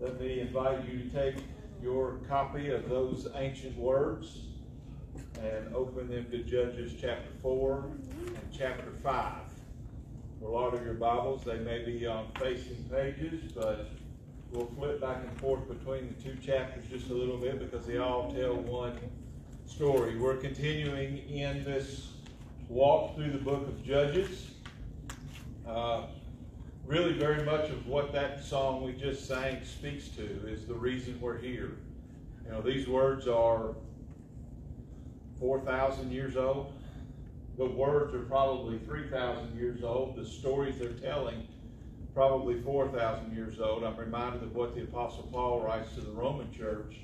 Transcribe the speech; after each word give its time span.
let 0.00 0.20
me 0.20 0.40
invite 0.40 0.88
you 0.88 1.02
to 1.02 1.08
take 1.10 1.42
your 1.82 2.18
copy 2.28 2.70
of 2.70 2.88
those 2.88 3.26
ancient 3.34 3.76
words 3.76 4.42
and 5.42 5.74
open 5.74 6.08
them 6.08 6.26
to 6.30 6.38
Judges 6.44 6.92
chapter 7.00 7.30
4 7.42 7.84
and 7.84 8.38
chapter 8.56 8.92
5. 9.02 9.32
For 10.40 10.48
a 10.48 10.52
lot 10.52 10.74
of 10.74 10.84
your 10.84 10.94
Bibles, 10.94 11.42
they 11.44 11.58
may 11.58 11.84
be 11.84 12.06
on 12.06 12.28
facing 12.38 12.84
pages, 12.84 13.50
but 13.52 13.90
we'll 14.52 14.70
flip 14.78 15.00
back 15.00 15.18
and 15.28 15.40
forth 15.40 15.68
between 15.68 16.14
the 16.14 16.22
two 16.22 16.36
chapters 16.36 16.84
just 16.88 17.10
a 17.10 17.14
little 17.14 17.36
bit 17.36 17.58
because 17.58 17.86
they 17.86 17.98
all 17.98 18.32
tell 18.32 18.54
one 18.54 18.96
story. 19.66 20.16
We're 20.16 20.36
continuing 20.36 21.18
in 21.28 21.64
this 21.64 22.12
walk 22.68 23.16
through 23.16 23.32
the 23.32 23.38
book 23.38 23.66
of 23.66 23.84
Judges. 23.84 24.52
Uh, 25.66 26.06
really, 26.88 27.12
very 27.12 27.44
much 27.44 27.68
of 27.68 27.86
what 27.86 28.14
that 28.14 28.42
song 28.42 28.82
we 28.82 28.94
just 28.94 29.28
sang 29.28 29.62
speaks 29.62 30.08
to 30.08 30.22
is 30.48 30.64
the 30.64 30.74
reason 30.74 31.20
we're 31.20 31.36
here. 31.36 31.76
You 32.46 32.52
know, 32.52 32.62
these 32.62 32.88
words 32.88 33.28
are 33.28 33.74
4,000 35.38 36.10
years 36.10 36.38
old. 36.38 36.72
The 37.58 37.66
words 37.66 38.14
are 38.14 38.20
probably 38.20 38.78
3,000 38.78 39.54
years 39.58 39.84
old. 39.84 40.16
The 40.16 40.24
stories 40.24 40.78
they're 40.78 40.92
telling, 40.94 41.46
probably 42.14 42.62
4,000 42.62 43.36
years 43.36 43.60
old. 43.60 43.84
I'm 43.84 43.96
reminded 43.98 44.42
of 44.42 44.54
what 44.54 44.74
the 44.74 44.84
Apostle 44.84 45.28
Paul 45.30 45.60
writes 45.60 45.92
to 45.96 46.00
the 46.00 46.12
Roman 46.12 46.50
church. 46.50 46.96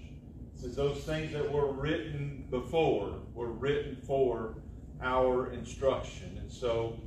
Says, 0.54 0.76
Those 0.76 1.04
things 1.04 1.30
that 1.34 1.52
were 1.52 1.70
written 1.70 2.46
before 2.50 3.16
were 3.34 3.52
written 3.52 3.98
for 4.06 4.54
our 5.02 5.52
instruction. 5.52 6.38
And 6.40 6.50
so 6.50 6.98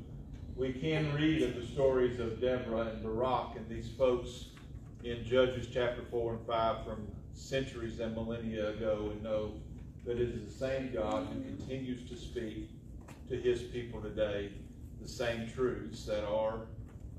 we 0.57 0.73
can 0.73 1.13
read 1.13 1.43
of 1.43 1.55
the 1.55 1.65
stories 1.67 2.19
of 2.19 2.41
Deborah 2.41 2.87
and 2.87 3.03
Barak 3.03 3.55
and 3.55 3.69
these 3.69 3.89
folks 3.91 4.45
in 5.03 5.23
Judges 5.23 5.67
chapter 5.71 6.01
4 6.09 6.33
and 6.33 6.47
5 6.47 6.83
from 6.83 7.07
centuries 7.33 7.99
and 7.99 8.15
millennia 8.15 8.69
ago 8.69 9.11
and 9.11 9.21
know 9.21 9.53
that 10.03 10.19
it 10.19 10.29
is 10.29 10.51
the 10.51 10.59
same 10.59 10.91
God 10.91 11.27
who 11.27 11.41
continues 11.43 12.09
to 12.09 12.17
speak 12.17 12.71
to 13.29 13.39
his 13.39 13.61
people 13.61 14.01
today 14.01 14.51
the 14.99 15.07
same 15.07 15.47
truths 15.47 16.05
that 16.05 16.25
are 16.25 16.61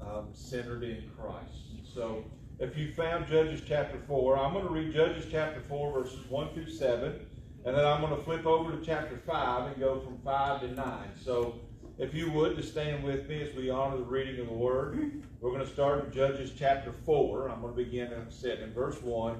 um, 0.03 0.27
centered 0.33 0.83
in 0.83 1.09
Christ. 1.17 1.95
So 1.95 2.25
if 2.59 2.77
you 2.77 2.93
found 2.93 3.29
Judges 3.29 3.63
chapter 3.65 4.01
4, 4.09 4.37
I'm 4.37 4.53
going 4.53 4.67
to 4.67 4.73
read 4.73 4.93
Judges 4.93 5.27
chapter 5.31 5.61
4, 5.61 5.93
verses 5.93 6.29
1 6.29 6.55
through 6.55 6.71
7, 6.71 7.25
and 7.65 7.77
then 7.77 7.85
I'm 7.85 8.01
going 8.01 8.17
to 8.17 8.23
flip 8.25 8.47
over 8.47 8.73
to 8.73 8.85
chapter 8.85 9.17
5 9.17 9.73
and 9.73 9.79
go 9.79 10.01
from 10.01 10.19
5 10.25 10.61
to 10.63 10.73
9. 10.73 11.11
So 11.23 11.61
if 11.99 12.15
you 12.15 12.31
would, 12.31 12.57
to 12.57 12.63
stand 12.63 13.03
with 13.03 13.29
me 13.29 13.43
as 13.43 13.55
we 13.57 13.71
honor 13.71 13.97
the 13.97 14.05
reading 14.05 14.39
of 14.41 14.47
the 14.47 14.55
Word. 14.55 15.23
We're 15.41 15.51
going 15.51 15.67
to 15.67 15.73
start 15.73 16.05
in 16.05 16.13
Judges 16.13 16.53
chapter 16.57 16.93
4. 17.05 17.49
I'm 17.49 17.61
going 17.61 17.75
to 17.75 17.85
begin, 17.85 18.13
as 18.13 18.29
I 18.29 18.31
said, 18.31 18.61
in 18.61 18.73
verse 18.73 19.03
1, 19.03 19.37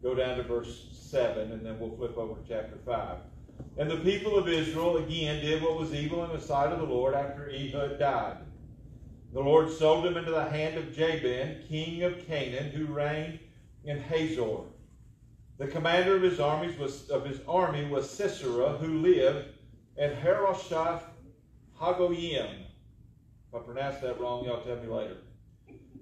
go 0.00 0.14
down 0.14 0.36
to 0.36 0.44
verse 0.44 0.86
7, 0.92 1.50
and 1.50 1.66
then 1.66 1.78
we'll 1.80 1.96
flip 1.96 2.16
over 2.16 2.40
to 2.40 2.48
chapter 2.48 2.78
5. 2.86 3.16
And 3.78 3.90
the 3.90 3.96
people 3.96 4.38
of 4.38 4.46
Israel 4.46 4.98
again 4.98 5.44
did 5.44 5.60
what 5.60 5.76
was 5.76 5.92
evil 5.92 6.24
in 6.24 6.30
the 6.30 6.40
sight 6.40 6.72
of 6.72 6.78
the 6.78 6.86
Lord 6.86 7.14
after 7.14 7.50
Ehud 7.50 7.98
died. 7.98 8.36
The 9.32 9.40
Lord 9.40 9.68
sold 9.68 10.06
him 10.06 10.16
into 10.16 10.30
the 10.30 10.48
hand 10.48 10.78
of 10.78 10.94
Jabin, 10.94 11.64
king 11.68 12.04
of 12.04 12.24
Canaan, 12.26 12.70
who 12.70 12.86
reigned 12.86 13.40
in 13.84 13.98
Hazor. 13.98 14.60
The 15.58 15.66
commander 15.66 16.14
of 16.14 16.22
his 16.22 16.38
armies 16.38 16.78
was 16.78 17.10
of 17.10 17.26
his 17.26 17.40
army 17.48 17.84
was 17.86 18.08
Sisera, 18.08 18.78
who 18.78 19.00
lived 19.00 19.48
at 19.98 20.14
Harosheth 20.14 21.02
Hagoyim. 21.80 22.64
If 23.48 23.54
I 23.54 23.58
pronounce 23.60 23.98
that 24.00 24.20
wrong, 24.20 24.44
y'all 24.44 24.62
tell 24.62 24.76
me 24.76 24.88
later. 24.88 25.16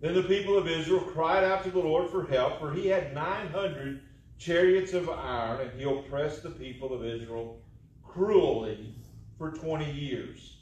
Then 0.01 0.15
the 0.15 0.23
people 0.23 0.59
of 0.59 0.69
Israel 0.69 1.01
cried 1.01 1.45
out 1.45 1.65
to 1.65 1.71
the 1.71 1.79
Lord 1.79 2.11
for 2.11 2.27
help, 2.27 2.59
for 2.59 2.73
he 2.73 2.87
had 2.87 3.15
900 3.15 4.01
chariots 4.39 4.93
of 4.93 5.09
iron, 5.09 5.61
and 5.61 5.81
he 5.81 5.85
oppressed 5.85 6.43
the 6.43 6.51
people 6.51 6.93
of 6.93 7.05
Israel 7.05 7.61
cruelly 8.03 8.95
for 9.39 9.53
20 9.53 9.91
years. 9.91 10.59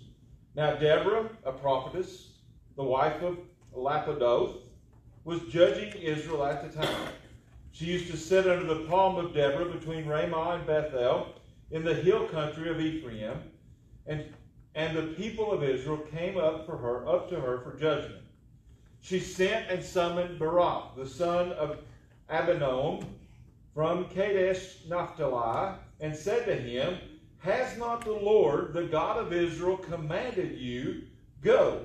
Now 0.55 0.75
Deborah, 0.77 1.31
a 1.45 1.53
prophetess, 1.53 2.31
the 2.77 2.85
wife 2.85 3.23
of 3.23 3.39
Lapidoth, 3.75 4.59
was 5.25 5.41
judging 5.51 5.93
Israel 6.01 6.45
at 6.45 6.63
the 6.63 6.81
time. 6.81 7.13
She 7.73 7.87
used 7.87 8.11
to 8.11 8.17
sit 8.17 8.47
under 8.47 8.67
the 8.67 8.87
palm 8.87 9.17
of 9.17 9.35
Deborah 9.35 9.73
between 9.73 10.07
Ramah 10.07 10.59
and 10.59 10.67
Bethel 10.67 11.35
in 11.71 11.85
the 11.85 11.95
hill 11.95 12.29
country 12.29 12.71
of 12.71 12.81
Ephraim, 12.81 13.39
and 14.07 14.25
and 14.75 14.97
the 14.97 15.15
people 15.15 15.53
of 15.53 15.63
Israel 15.63 15.99
came 15.99 16.37
up 16.37 16.67
for 16.67 16.77
her, 16.77 17.07
up 17.07 17.29
to 17.31 17.41
her 17.41 17.61
for 17.61 17.79
judgment. 17.79 18.23
She 19.01 19.21
sent 19.21 19.71
and 19.71 19.85
summoned 19.85 20.39
Barak, 20.39 20.97
the 20.97 21.07
son 21.07 21.53
of 21.53 21.79
Abinoam, 22.31 23.05
from 23.75 24.09
Kadesh 24.09 24.79
Naphtali, 24.89 25.77
and 26.01 26.17
said 26.17 26.47
to 26.47 26.55
him, 26.55 26.99
Has 27.39 27.77
not 27.77 28.05
the 28.05 28.13
Lord, 28.13 28.73
the 28.73 28.85
God 28.85 29.19
of 29.19 29.33
Israel, 29.33 29.77
commanded 29.77 30.59
you, 30.59 31.03
Go, 31.43 31.85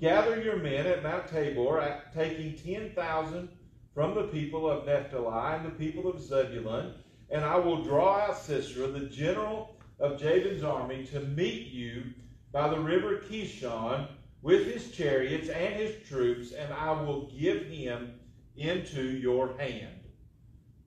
gather 0.00 0.40
your 0.40 0.56
men 0.56 0.86
at 0.86 1.02
Mount 1.02 1.26
Tabor, 1.28 2.02
taking 2.14 2.56
10,000 2.56 3.48
from 3.92 4.14
the 4.14 4.28
people 4.28 4.70
of 4.70 4.86
Naphtali 4.86 5.56
and 5.56 5.66
the 5.66 5.70
people 5.70 6.08
of 6.08 6.20
Zebulun, 6.20 6.94
and 7.30 7.44
I 7.44 7.56
will 7.56 7.82
draw 7.82 8.20
out 8.20 8.38
Sisera, 8.38 8.86
the 8.86 9.06
general 9.06 9.77
of 10.00 10.20
Jabin's 10.20 10.62
army 10.62 11.04
to 11.06 11.20
meet 11.20 11.68
you 11.68 12.04
by 12.52 12.68
the 12.68 12.78
river 12.78 13.22
Kishon 13.28 14.08
with 14.42 14.66
his 14.66 14.90
chariots 14.92 15.48
and 15.48 15.74
his 15.74 15.96
troops, 16.08 16.52
and 16.52 16.72
I 16.72 16.92
will 16.92 17.30
give 17.36 17.66
him 17.66 18.14
into 18.56 19.02
your 19.02 19.56
hand. 19.58 20.00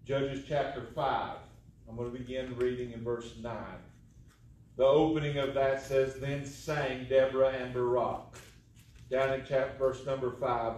Judges 0.06 0.46
chapter 0.48 0.84
5. 0.96 1.38
I'm 1.90 1.98
going 1.98 2.12
to 2.12 2.18
begin 2.18 2.56
reading 2.56 2.94
in 2.94 3.04
verse 3.04 3.34
9. 3.42 3.56
The 4.78 4.86
opening 4.86 5.38
of 5.38 5.54
that 5.54 5.84
says, 5.84 6.16
Then 6.16 6.46
sang 6.46 7.06
Deborah 7.10 7.50
and 7.50 7.74
Barak. 7.74 8.36
Down 9.10 9.34
in 9.34 9.46
chapter, 9.48 9.78
verse 9.78 10.06
number 10.06 10.32
5, 10.32 10.76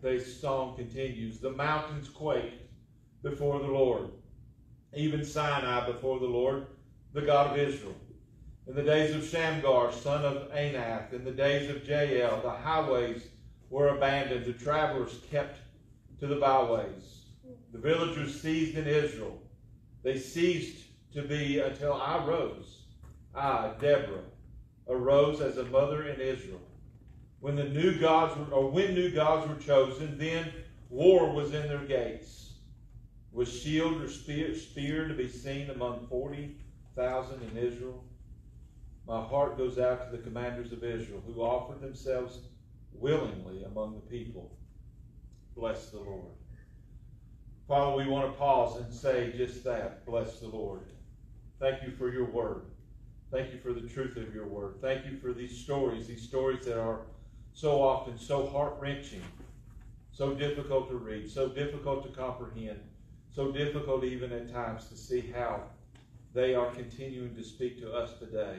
the 0.00 0.20
song 0.20 0.76
continues. 0.76 1.40
The 1.40 1.50
mountains 1.50 2.08
quaked 2.08 2.62
before 3.22 3.58
the 3.58 3.66
Lord, 3.66 4.10
even 4.94 5.24
Sinai 5.24 5.90
before 5.90 6.20
the 6.20 6.26
Lord 6.26 6.66
the 7.14 7.22
God 7.22 7.52
of 7.52 7.56
Israel. 7.56 7.94
In 8.66 8.74
the 8.74 8.82
days 8.82 9.14
of 9.14 9.24
Shamgar, 9.24 9.92
son 9.92 10.24
of 10.24 10.50
Anath, 10.50 11.12
in 11.12 11.24
the 11.24 11.30
days 11.30 11.70
of 11.70 11.86
Jael, 11.86 12.40
the 12.42 12.50
highways 12.50 13.28
were 13.70 13.96
abandoned, 13.96 14.46
the 14.46 14.52
travelers 14.52 15.20
kept 15.30 15.60
to 16.18 16.26
the 16.26 16.36
byways. 16.36 17.26
The 17.72 17.78
villagers 17.78 18.40
ceased 18.40 18.76
in 18.76 18.88
Israel. 18.88 19.40
They 20.02 20.18
ceased 20.18 20.86
to 21.12 21.22
be 21.22 21.60
until 21.60 21.92
I 21.92 22.24
rose. 22.26 22.82
I, 23.32 23.70
Deborah, 23.80 24.24
arose 24.88 25.40
as 25.40 25.56
a 25.56 25.64
mother 25.64 26.08
in 26.08 26.20
Israel. 26.20 26.60
When 27.38 27.54
the 27.54 27.64
new 27.64 28.00
gods 28.00 28.36
were, 28.36 28.52
or 28.52 28.70
when 28.70 28.94
new 28.94 29.10
gods 29.10 29.48
were 29.48 29.56
chosen, 29.56 30.18
then 30.18 30.52
war 30.90 31.32
was 31.32 31.54
in 31.54 31.68
their 31.68 31.78
gates. 31.78 32.54
Was 33.32 33.52
shield 33.52 34.00
or 34.00 34.08
spear, 34.08 34.54
spear 34.54 35.06
to 35.06 35.14
be 35.14 35.28
seen 35.28 35.70
among 35.70 36.06
forty 36.08 36.56
thousand 36.96 37.42
in 37.42 37.56
Israel. 37.56 38.04
My 39.06 39.22
heart 39.22 39.58
goes 39.58 39.78
out 39.78 40.10
to 40.10 40.16
the 40.16 40.22
commanders 40.22 40.72
of 40.72 40.82
Israel 40.82 41.22
who 41.26 41.42
offered 41.42 41.80
themselves 41.80 42.40
willingly 42.92 43.64
among 43.64 43.94
the 43.94 44.00
people. 44.00 44.56
Bless 45.56 45.90
the 45.90 45.98
Lord. 45.98 46.32
Father, 47.68 47.96
we 47.96 48.06
want 48.06 48.30
to 48.32 48.38
pause 48.38 48.80
and 48.80 48.92
say 48.92 49.32
just 49.36 49.64
that. 49.64 50.04
Bless 50.06 50.38
the 50.38 50.48
Lord. 50.48 50.80
Thank 51.60 51.82
you 51.82 51.92
for 51.96 52.12
your 52.12 52.26
word. 52.26 52.62
Thank 53.30 53.52
you 53.52 53.58
for 53.58 53.72
the 53.72 53.88
truth 53.88 54.16
of 54.16 54.34
your 54.34 54.46
word. 54.46 54.76
Thank 54.80 55.06
you 55.06 55.18
for 55.18 55.32
these 55.32 55.56
stories, 55.56 56.06
these 56.06 56.22
stories 56.22 56.64
that 56.66 56.78
are 56.78 57.00
so 57.54 57.80
often 57.80 58.18
so 58.18 58.46
heart 58.46 58.76
wrenching, 58.80 59.22
so 60.12 60.34
difficult 60.34 60.88
to 60.90 60.96
read, 60.96 61.30
so 61.30 61.48
difficult 61.48 62.02
to 62.04 62.20
comprehend, 62.20 62.80
so 63.34 63.50
difficult 63.52 64.04
even 64.04 64.32
at 64.32 64.52
times 64.52 64.86
to 64.88 64.96
see 64.96 65.32
how 65.34 65.62
they 66.34 66.54
are 66.54 66.70
continuing 66.72 67.34
to 67.36 67.44
speak 67.44 67.80
to 67.80 67.92
us 67.92 68.18
today. 68.18 68.58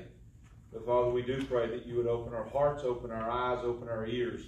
But 0.71 0.85
Father, 0.85 1.09
we 1.09 1.21
do 1.21 1.43
pray 1.45 1.67
that 1.67 1.85
you 1.85 1.95
would 1.97 2.07
open 2.07 2.33
our 2.33 2.45
hearts, 2.45 2.83
open 2.83 3.11
our 3.11 3.29
eyes, 3.29 3.63
open 3.63 3.89
our 3.89 4.05
ears 4.05 4.41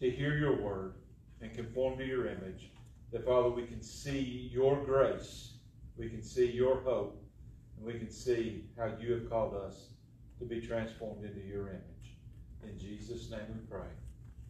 to 0.00 0.10
hear 0.10 0.36
your 0.36 0.56
word 0.56 0.94
and 1.42 1.54
conform 1.54 1.98
to 1.98 2.06
your 2.06 2.26
image. 2.26 2.70
That, 3.12 3.24
Father, 3.24 3.50
we 3.50 3.66
can 3.66 3.82
see 3.82 4.50
your 4.52 4.82
grace, 4.84 5.52
we 5.96 6.08
can 6.08 6.22
see 6.22 6.46
your 6.46 6.80
hope, 6.80 7.22
and 7.76 7.86
we 7.86 7.98
can 7.98 8.10
see 8.10 8.64
how 8.78 8.90
you 9.00 9.12
have 9.12 9.28
called 9.28 9.54
us 9.54 9.88
to 10.38 10.44
be 10.44 10.60
transformed 10.60 11.24
into 11.24 11.46
your 11.46 11.68
image. 11.68 12.16
In 12.62 12.78
Jesus' 12.78 13.30
name 13.30 13.40
we 13.48 13.60
pray. 13.68 13.88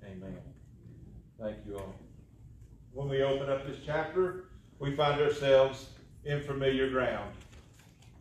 Amen. 0.04 0.36
Thank 1.40 1.56
you 1.66 1.78
all. 1.78 1.94
When 2.92 3.08
we 3.08 3.22
open 3.22 3.48
up 3.48 3.66
this 3.66 3.78
chapter, 3.84 4.46
we 4.78 4.94
find 4.94 5.20
ourselves 5.20 5.86
in 6.24 6.42
familiar 6.42 6.90
ground. 6.90 7.30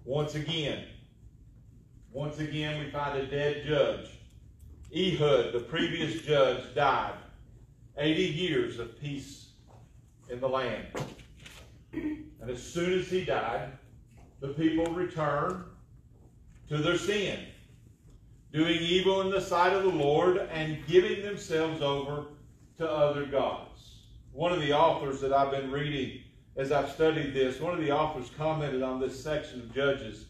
Once 0.06 0.36
again, 0.36 0.86
once 2.12 2.40
again, 2.40 2.80
we 2.80 2.90
find 2.90 3.18
a 3.20 3.26
dead 3.28 3.64
judge. 3.66 4.10
Ehud, 4.96 5.54
the 5.54 5.60
previous 5.60 6.22
judge, 6.24 6.64
died. 6.74 7.14
80 7.98 8.24
years 8.24 8.80
of 8.80 9.00
peace 9.00 9.50
in 10.30 10.40
the 10.40 10.50
land. 10.50 10.88
And 11.92 12.50
as 12.50 12.64
soon 12.64 12.98
as 12.98 13.08
he 13.10 13.26
died, 13.26 13.72
the 14.40 14.50
people 14.50 14.86
returned 14.86 15.64
to 16.70 16.78
their 16.78 16.98
sin, 16.98 17.40
doing 18.54 18.80
evil 18.80 19.22
in 19.22 19.30
the 19.30 19.42
sight 19.42 19.74
of 19.74 19.84
the 19.84 19.90
Lord 19.90 20.38
and 20.38 20.86
giving 20.88 21.22
themselves 21.22 21.82
over 21.82 22.26
to 22.78 22.90
other 22.90 23.26
gods. 23.26 23.98
One 24.32 24.54
of 24.54 24.62
the 24.62 24.74
authors 24.74 25.20
that 25.22 25.34
I've 25.34 25.52
been 25.52 25.70
reading 25.70 26.22
as 26.60 26.74
I've 26.74 26.92
studied 26.92 27.34
this, 27.34 27.62
one 27.62 27.74
of 27.74 27.80
the 27.80 27.92
authors 27.92 28.30
commented 28.38 28.84
on 28.84 29.00
this 29.00 29.24
section 29.24 29.62
of 29.62 29.74
Judges. 29.74 30.26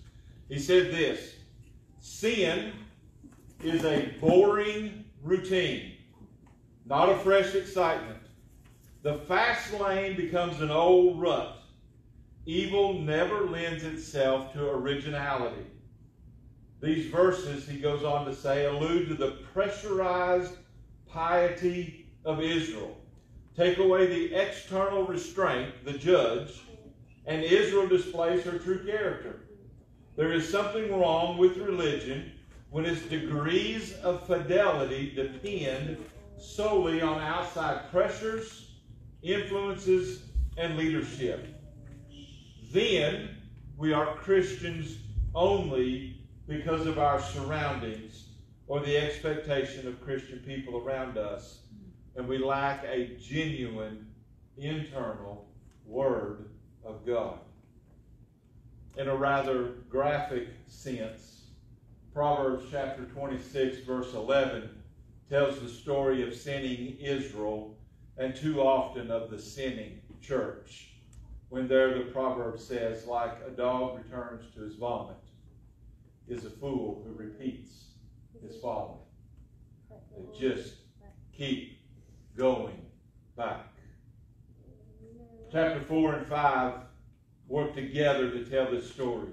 He 0.47 0.59
said 0.59 0.91
this 0.91 1.33
Sin 1.99 2.71
is 3.63 3.83
a 3.83 4.13
boring 4.21 5.05
routine, 5.23 5.93
not 6.85 7.09
a 7.09 7.17
fresh 7.17 7.55
excitement. 7.55 8.19
The 9.01 9.15
fast 9.15 9.73
lane 9.79 10.15
becomes 10.15 10.61
an 10.61 10.69
old 10.69 11.19
rut. 11.19 11.63
Evil 12.45 12.93
never 12.93 13.47
lends 13.47 13.83
itself 13.83 14.53
to 14.53 14.69
originality. 14.69 15.65
These 16.79 17.11
verses, 17.11 17.67
he 17.67 17.79
goes 17.79 18.03
on 18.03 18.25
to 18.25 18.35
say, 18.35 18.65
allude 18.65 19.09
to 19.09 19.15
the 19.15 19.39
pressurized 19.51 20.53
piety 21.07 22.07
of 22.23 22.39
Israel. 22.39 22.98
Take 23.59 23.77
away 23.77 24.05
the 24.05 24.33
external 24.35 25.03
restraint, 25.03 25.83
the 25.83 25.91
judge, 25.91 26.61
and 27.25 27.43
Israel 27.43 27.89
displays 27.89 28.45
her 28.45 28.57
true 28.57 28.85
character. 28.85 29.41
There 30.15 30.31
is 30.31 30.49
something 30.49 30.97
wrong 30.97 31.37
with 31.37 31.57
religion 31.57 32.31
when 32.69 32.85
its 32.85 33.01
degrees 33.01 33.95
of 33.97 34.25
fidelity 34.25 35.11
depend 35.13 35.97
solely 36.37 37.01
on 37.01 37.19
outside 37.19 37.91
pressures, 37.91 38.75
influences, 39.23 40.21
and 40.55 40.77
leadership. 40.77 41.45
Then 42.71 43.35
we 43.75 43.91
are 43.91 44.15
Christians 44.15 44.99
only 45.35 46.21
because 46.47 46.85
of 46.85 46.97
our 46.97 47.21
surroundings 47.21 48.29
or 48.67 48.79
the 48.79 48.95
expectation 48.97 49.85
of 49.85 49.99
Christian 49.99 50.39
people 50.39 50.77
around 50.77 51.17
us, 51.17 51.59
and 52.19 52.27
we 52.27 52.37
lack 52.37 52.83
a 52.83 53.15
genuine 53.17 54.05
internal 54.57 55.47
Word 55.85 56.49
of 56.83 57.05
God. 57.05 57.39
In 58.97 59.07
a 59.07 59.15
rather 59.15 59.75
graphic 59.89 60.49
sense, 60.67 61.45
Proverbs 62.13 62.65
chapter 62.69 63.05
26, 63.05 63.85
verse 63.85 64.13
11, 64.13 64.69
tells 65.29 65.61
the 65.61 65.69
story 65.69 66.27
of 66.27 66.35
sinning 66.35 66.97
Israel 66.99 67.77
and 68.17 68.35
too 68.35 68.59
often 68.59 69.09
of 69.11 69.29
the 69.29 69.39
sinning 69.39 70.01
church. 70.21 70.89
When 71.47 71.69
there 71.69 71.97
the 71.97 72.11
proverb 72.11 72.59
says, 72.59 73.05
like 73.05 73.37
a 73.47 73.51
dog 73.51 73.97
returns 73.97 74.43
to 74.55 74.61
his 74.63 74.75
vomit, 74.75 75.15
is 76.27 76.43
a 76.43 76.49
fool 76.49 77.01
who 77.05 77.13
repeats 77.13 77.71
his 78.45 78.59
folly. 78.61 78.99
They 79.89 80.37
just 80.37 80.73
keep 81.31 81.78
going 82.39 82.81
back. 83.35 83.67
Chapter 85.51 85.81
4 85.81 86.13
and 86.13 86.25
5 86.27 86.73
work 87.49 87.75
together 87.75 88.31
to 88.31 88.45
tell 88.45 88.71
this 88.71 88.89
story. 88.89 89.27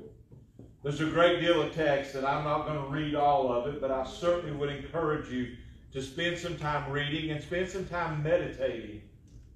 There's 0.82 1.00
a 1.00 1.06
great 1.06 1.40
deal 1.40 1.62
of 1.62 1.72
text, 1.72 2.16
and 2.16 2.26
I'm 2.26 2.42
not 2.42 2.66
going 2.66 2.82
to 2.82 2.90
read 2.90 3.14
all 3.14 3.52
of 3.52 3.72
it, 3.72 3.80
but 3.80 3.92
I 3.92 4.04
certainly 4.04 4.56
would 4.56 4.70
encourage 4.70 5.30
you 5.30 5.54
to 5.92 6.02
spend 6.02 6.36
some 6.36 6.56
time 6.56 6.90
reading 6.90 7.30
and 7.30 7.40
spend 7.40 7.68
some 7.68 7.86
time 7.86 8.24
meditating 8.24 9.02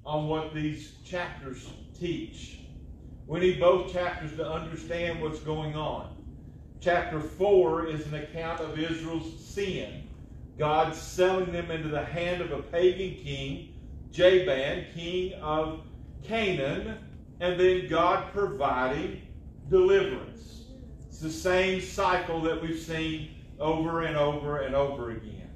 on 0.06 0.28
what 0.28 0.54
these 0.54 0.92
chapters 1.04 1.70
teach. 1.98 2.60
We 3.26 3.40
need 3.40 3.58
both 3.58 3.92
chapters 3.92 4.36
to 4.36 4.48
understand 4.48 5.20
what's 5.20 5.40
going 5.40 5.74
on. 5.74 6.16
Chapter 6.80 7.20
4 7.20 7.88
is 7.88 8.06
an 8.06 8.14
account 8.14 8.60
of 8.60 8.78
Israel's 8.78 9.44
sin. 9.44 9.99
God 10.58 10.94
selling 10.94 11.52
them 11.52 11.70
into 11.70 11.88
the 11.88 12.04
hand 12.04 12.42
of 12.42 12.52
a 12.52 12.62
pagan 12.62 13.22
king, 13.22 13.74
Jabin, 14.10 14.86
king 14.94 15.34
of 15.40 15.80
Canaan, 16.22 16.98
and 17.40 17.58
then 17.58 17.88
God 17.88 18.32
providing 18.32 19.22
deliverance. 19.68 20.66
It's 21.08 21.20
the 21.20 21.30
same 21.30 21.80
cycle 21.80 22.40
that 22.42 22.60
we've 22.60 22.78
seen 22.78 23.30
over 23.58 24.02
and 24.02 24.16
over 24.16 24.58
and 24.58 24.74
over 24.74 25.10
again. 25.10 25.50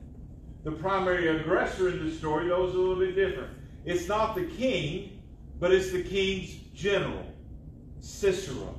The 0.62 0.72
primary 0.72 1.28
aggressor 1.28 1.90
in 1.90 2.08
the 2.08 2.14
story, 2.14 2.48
though, 2.48 2.66
is 2.66 2.74
a 2.74 2.78
little 2.78 2.96
bit 2.96 3.14
different. 3.14 3.50
It's 3.84 4.08
not 4.08 4.34
the 4.34 4.44
king, 4.44 5.22
but 5.60 5.72
it's 5.72 5.90
the 5.90 6.02
king's 6.02 6.54
general, 6.74 7.26
Sisera. 8.00 8.72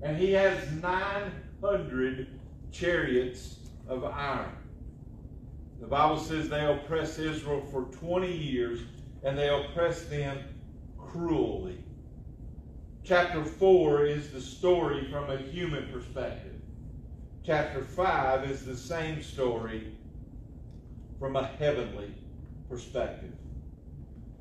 And 0.00 0.16
he 0.16 0.32
has 0.32 0.70
900 0.72 2.40
chariots 2.70 3.56
of 3.88 4.04
iron. 4.04 4.56
The 5.82 5.88
Bible 5.88 6.16
says 6.16 6.48
they 6.48 6.64
oppressed 6.64 7.18
Israel 7.18 7.60
for 7.72 7.82
20 7.82 8.32
years, 8.32 8.78
and 9.24 9.36
they 9.36 9.48
oppressed 9.48 10.08
them 10.08 10.38
cruelly. 10.96 11.82
Chapter 13.02 13.44
4 13.44 14.06
is 14.06 14.30
the 14.30 14.40
story 14.40 15.10
from 15.10 15.28
a 15.28 15.38
human 15.38 15.88
perspective. 15.92 16.54
Chapter 17.44 17.82
5 17.82 18.48
is 18.48 18.64
the 18.64 18.76
same 18.76 19.24
story 19.24 19.92
from 21.18 21.34
a 21.34 21.44
heavenly 21.44 22.14
perspective. 22.70 23.32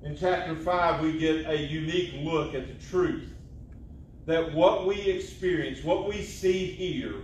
In 0.04 0.16
chapter 0.16 0.56
5, 0.56 1.02
we 1.02 1.18
get 1.18 1.50
a 1.50 1.58
unique 1.58 2.14
look 2.22 2.54
at 2.54 2.68
the 2.68 2.86
truth 2.86 3.34
that 4.28 4.54
what 4.54 4.86
we 4.86 5.02
experience, 5.02 5.84
what 5.84 6.08
we 6.08 6.22
see 6.22 6.68
here 6.68 7.16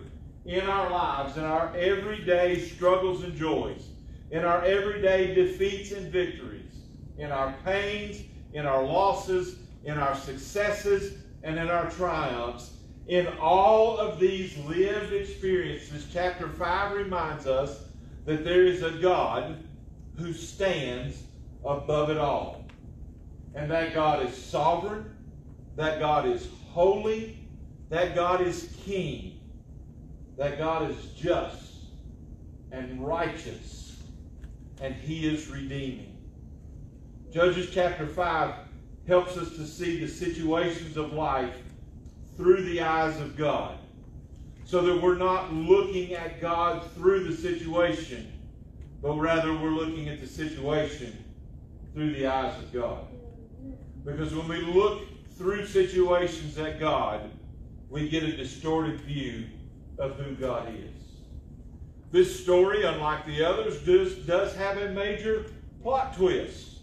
in 0.45 0.63
our 0.63 0.89
lives, 0.89 1.37
in 1.37 1.43
our 1.43 1.71
everyday 1.77 2.59
struggles 2.59 3.23
and 3.23 3.35
joys, 3.37 3.89
in 4.31 4.43
our 4.43 4.63
everyday 4.63 5.33
defeats 5.33 5.91
and 5.91 6.11
victories, 6.11 6.73
in 7.17 7.31
our 7.31 7.55
pains, 7.63 8.23
in 8.53 8.65
our 8.65 8.83
losses, 8.83 9.59
in 9.83 9.97
our 9.97 10.15
successes, 10.15 11.17
and 11.43 11.57
in 11.57 11.69
our 11.69 11.89
triumphs. 11.91 12.71
In 13.07 13.27
all 13.39 13.97
of 13.97 14.19
these 14.19 14.57
lived 14.65 15.13
experiences, 15.13 16.07
chapter 16.11 16.49
5 16.49 16.97
reminds 16.97 17.47
us 17.47 17.85
that 18.25 18.43
there 18.43 18.65
is 18.65 18.83
a 18.83 18.91
God 18.91 19.63
who 20.17 20.33
stands 20.33 21.23
above 21.63 22.09
it 22.09 22.17
all. 22.17 22.65
And 23.55 23.71
that 23.71 23.93
God 23.93 24.25
is 24.25 24.35
sovereign, 24.35 25.15
that 25.77 25.99
God 25.99 26.27
is 26.27 26.47
holy, 26.69 27.47
that 27.89 28.13
God 28.13 28.41
is 28.41 28.75
king, 28.83 29.39
that 30.37 30.57
God 30.57 30.91
is 30.91 30.97
just 31.15 31.67
and 32.71 33.05
righteous, 33.05 33.86
and 34.81 34.95
he 34.95 35.27
is 35.27 35.47
redeeming. 35.49 36.17
Judges 37.31 37.69
chapter 37.71 38.07
5 38.07 38.53
helps 39.07 39.37
us 39.37 39.49
to 39.55 39.65
see 39.65 39.99
the 39.99 40.07
situations 40.07 40.97
of 40.97 41.13
life 41.13 41.55
through 42.35 42.63
the 42.63 42.81
eyes 42.81 43.19
of 43.19 43.35
God. 43.35 43.77
So 44.65 44.81
that 44.81 45.01
we're 45.01 45.15
not 45.15 45.53
looking 45.53 46.13
at 46.13 46.41
God 46.41 46.89
through 46.91 47.23
the 47.23 47.35
situation, 47.35 48.31
but 49.01 49.13
rather 49.13 49.53
we're 49.53 49.69
looking 49.69 50.09
at 50.09 50.19
the 50.19 50.27
situation 50.27 51.23
through 51.93 52.13
the 52.13 52.27
eyes 52.27 52.57
of 52.61 52.73
God. 52.73 53.07
Because 54.03 54.35
when 54.35 54.47
we 54.47 54.61
look 54.61 55.03
through 55.37 55.65
situations 55.67 56.57
at 56.57 56.79
God, 56.79 57.31
we 57.89 58.09
get 58.09 58.23
a 58.23 58.35
distorted 58.35 58.99
view 59.01 59.45
of 59.97 60.15
who 60.17 60.35
God 60.35 60.73
is. 60.73 60.96
This 62.17 62.43
story, 62.43 62.83
unlike 62.83 63.27
the 63.27 63.45
others, 63.45 63.79
does, 63.83 64.15
does 64.15 64.55
have 64.55 64.79
a 64.79 64.89
major 64.89 65.45
plot 65.83 66.15
twist 66.15 66.79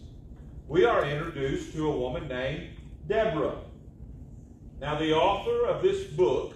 we 0.69 0.85
are 0.85 1.05
introduced 1.05 1.73
to 1.73 1.89
a 1.89 1.99
woman 1.99 2.29
named 2.29 2.69
Deborah. 3.09 3.57
Now, 4.81 4.97
the 4.97 5.13
author 5.13 5.67
of 5.67 5.83
this 5.83 6.05
book 6.05 6.55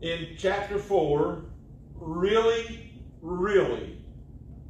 in 0.00 0.36
chapter 0.38 0.78
4 0.78 1.42
really, 1.96 2.92
really 3.20 3.98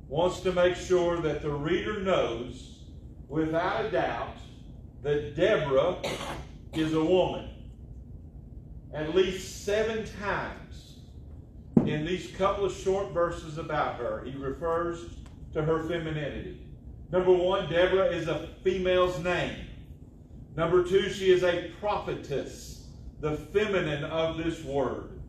wants 0.08 0.40
to 0.40 0.50
make 0.50 0.74
sure 0.74 1.20
that 1.20 1.42
the 1.42 1.50
reader 1.50 2.00
knows 2.00 2.78
without 3.28 3.84
a 3.84 3.90
doubt 3.90 4.38
that 5.02 5.36
Deborah 5.36 5.96
is 6.72 6.94
a 6.94 7.04
woman. 7.04 7.50
At 8.94 9.14
least 9.14 9.66
seven 9.66 10.06
times 10.18 10.87
in 11.90 12.04
these 12.04 12.30
couple 12.36 12.64
of 12.64 12.72
short 12.72 13.12
verses 13.12 13.58
about 13.58 13.96
her, 13.96 14.24
he 14.24 14.36
refers 14.36 15.06
to 15.52 15.62
her 15.62 15.82
femininity. 15.88 16.60
Number 17.10 17.32
one, 17.32 17.70
Deborah 17.70 18.06
is 18.06 18.28
a 18.28 18.48
female's 18.62 19.18
name. 19.22 19.66
Number 20.56 20.84
two, 20.84 21.08
she 21.08 21.30
is 21.30 21.42
a 21.42 21.70
prophetess, 21.80 22.88
the 23.20 23.36
feminine 23.36 24.04
of 24.04 24.36
this 24.36 24.62
word. 24.64 25.20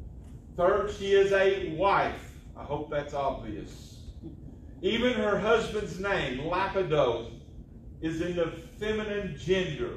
Third, 0.58 0.92
she 0.92 1.14
is 1.14 1.32
a 1.32 1.70
wife. 1.76 2.34
I 2.58 2.64
hope 2.64 2.90
that's 2.90 3.14
obvious. 3.14 3.98
Even 4.82 5.14
her 5.14 5.40
husband's 5.40 6.00
name, 6.00 6.40
Lapidoth, 6.40 7.32
is 8.02 8.22
in 8.22 8.36
the 8.36 8.48
feminine 8.80 9.38
gender. 9.38 9.94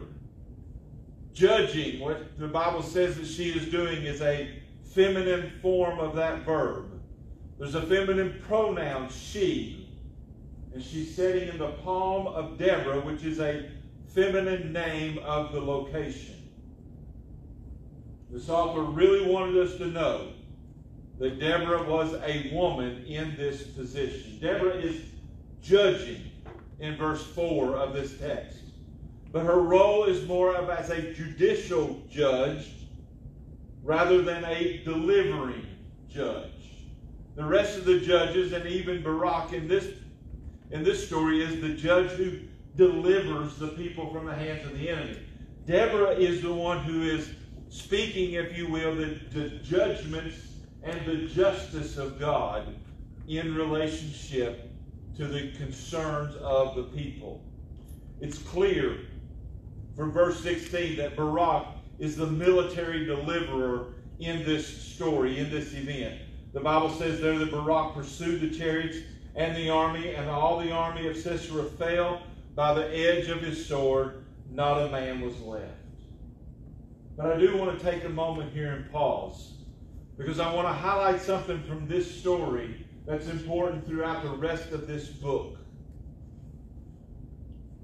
Judging, 1.33 2.01
what 2.01 2.39
the 2.39 2.49
Bible 2.49 2.83
says 2.83 3.17
that 3.17 3.27
she 3.27 3.51
is 3.51 3.71
doing, 3.71 4.03
is 4.05 4.21
a 4.21 4.62
feminine 4.95 5.53
form 5.61 5.99
of 5.99 6.15
that 6.17 6.45
verb. 6.45 7.01
There's 7.59 7.75
a 7.75 7.83
feminine 7.83 8.43
pronoun, 8.47 9.09
she. 9.09 9.89
And 10.75 10.83
she's 10.83 11.15
sitting 11.15 11.49
in 11.49 11.59
the 11.59 11.73
palm 11.85 12.27
of 12.27 12.59
Deborah, 12.59 13.01
which 13.01 13.25
is 13.25 13.41
a 13.41 13.71
feminine 14.09 14.73
name 14.73 15.19
of 15.19 15.53
the 15.53 15.61
location. 15.61 16.37
This 18.31 18.49
author 18.49 18.83
really 18.83 19.31
wanted 19.31 19.57
us 19.59 19.77
to 19.77 19.87
know 19.87 20.33
that 21.19 21.39
Deborah 21.39 21.85
was 21.85 22.15
a 22.25 22.51
woman 22.55 23.05
in 23.05 23.37
this 23.37 23.63
position. 23.63 24.39
Deborah 24.41 24.77
is 24.77 25.03
judging 25.63 26.23
in 26.81 26.97
verse 26.97 27.25
4 27.25 27.77
of 27.77 27.93
this 27.93 28.19
text. 28.19 28.59
But 29.31 29.45
her 29.45 29.61
role 29.61 30.05
is 30.05 30.27
more 30.27 30.55
of 30.55 30.69
as 30.69 30.91
a 30.91 31.13
judicial 31.13 32.03
judge 32.11 32.82
rather 33.83 34.23
than 34.23 34.45
a 34.45 34.83
delivering 34.85 35.67
judge. 36.09 36.51
The 37.35 37.45
rest 37.45 37.79
of 37.79 37.85
the 37.85 38.01
judges, 38.01 38.53
and 38.53 38.67
even 38.67 39.03
Barak 39.03 39.53
in 39.53 39.67
this, 39.67 39.89
in 40.71 40.85
this 40.85 41.07
story, 41.07 41.43
is 41.43 41.61
the 41.61 41.75
judge 41.75 42.11
who 42.13 42.41
delivers 42.77 43.57
the 43.57 43.69
people 43.69 44.13
from 44.13 44.27
the 44.27 44.35
hands 44.35 44.65
of 44.67 44.79
the 44.79 44.89
enemy. 44.89 45.19
Deborah 45.67 46.15
is 46.15 46.43
the 46.43 46.53
one 46.53 46.79
who 46.79 47.03
is 47.03 47.31
speaking, 47.69 48.35
if 48.35 48.57
you 48.57 48.69
will, 48.69 48.95
the, 48.95 49.19
the 49.31 49.49
judgments 49.59 50.37
and 50.83 51.05
the 51.07 51.27
justice 51.29 51.97
of 51.97 52.19
God 52.19 52.75
in 53.29 53.55
relationship 53.55 54.71
to 55.17 55.27
the 55.27 55.53
concerns 55.53 56.35
of 56.37 56.75
the 56.75 56.85
people. 56.85 57.43
It's 58.21 58.39
clear 58.39 58.99
from 59.97 60.13
verse 60.13 60.41
16 60.41 60.97
that 60.97 61.17
Barak 61.17 61.67
is 62.03 62.17
the 62.17 62.27
military 62.27 63.05
deliverer 63.05 63.95
in 64.19 64.45
this 64.45 64.67
story, 64.67 65.39
in 65.39 65.49
this 65.51 65.73
event. 65.73 66.21
The 66.53 66.59
Bible 66.59 66.91
says 66.91 67.21
there 67.21 67.39
that 67.39 67.53
Barak 67.53 67.95
pursued 67.95 68.41
the 68.41 68.51
chariots 68.51 68.99
and 69.37 69.57
the 69.57 69.71
army, 69.71 70.13
and 70.13 70.29
all 70.29 70.59
the 70.59 70.73
army 70.73 71.07
of 71.07 71.17
Sisera 71.17 71.63
fell 71.63 72.25
by 72.57 72.75
the 72.75 72.89
edge 72.93 73.29
of 73.29 73.41
his 73.41 73.65
sword. 73.65 74.25
Not 74.51 74.83
a 74.83 74.91
man 74.91 75.21
was 75.21 75.41
left. 75.43 75.71
But 77.17 77.27
I 77.27 77.39
do 77.39 77.57
want 77.57 77.79
to 77.79 77.85
take 77.85 78.03
a 78.03 78.09
moment 78.09 78.53
here 78.53 78.73
and 78.73 78.91
pause 78.91 79.59
because 80.19 80.41
I 80.41 80.53
want 80.53 80.67
to 80.67 80.73
highlight 80.73 81.21
something 81.21 81.63
from 81.63 81.87
this 81.87 82.13
story 82.21 82.85
that's 83.07 83.29
important 83.29 83.87
throughout 83.87 84.25
the 84.25 84.31
rest 84.31 84.73
of 84.73 84.89
this 84.89 85.07
book. 85.07 85.57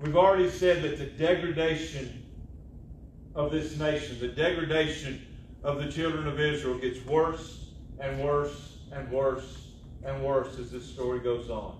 We've 0.02 0.16
already 0.16 0.50
said 0.50 0.82
that 0.82 0.98
the 0.98 1.06
degradation 1.06 2.25
of 3.38 3.52
this 3.52 3.78
nation, 3.78 4.18
the 4.18 4.26
degradation 4.26 5.25
of 5.62 5.78
the 5.78 5.90
children 5.90 6.26
of 6.26 6.40
Israel 6.40 6.76
gets 6.76 7.04
worse 7.07 7.71
and 8.00 8.21
worse 8.23 8.78
and 8.90 9.09
worse 9.12 9.68
and 10.04 10.25
worse 10.25 10.59
as 10.59 10.73
this 10.73 10.85
story 10.85 11.21
goes 11.21 11.49
on. 11.49 11.78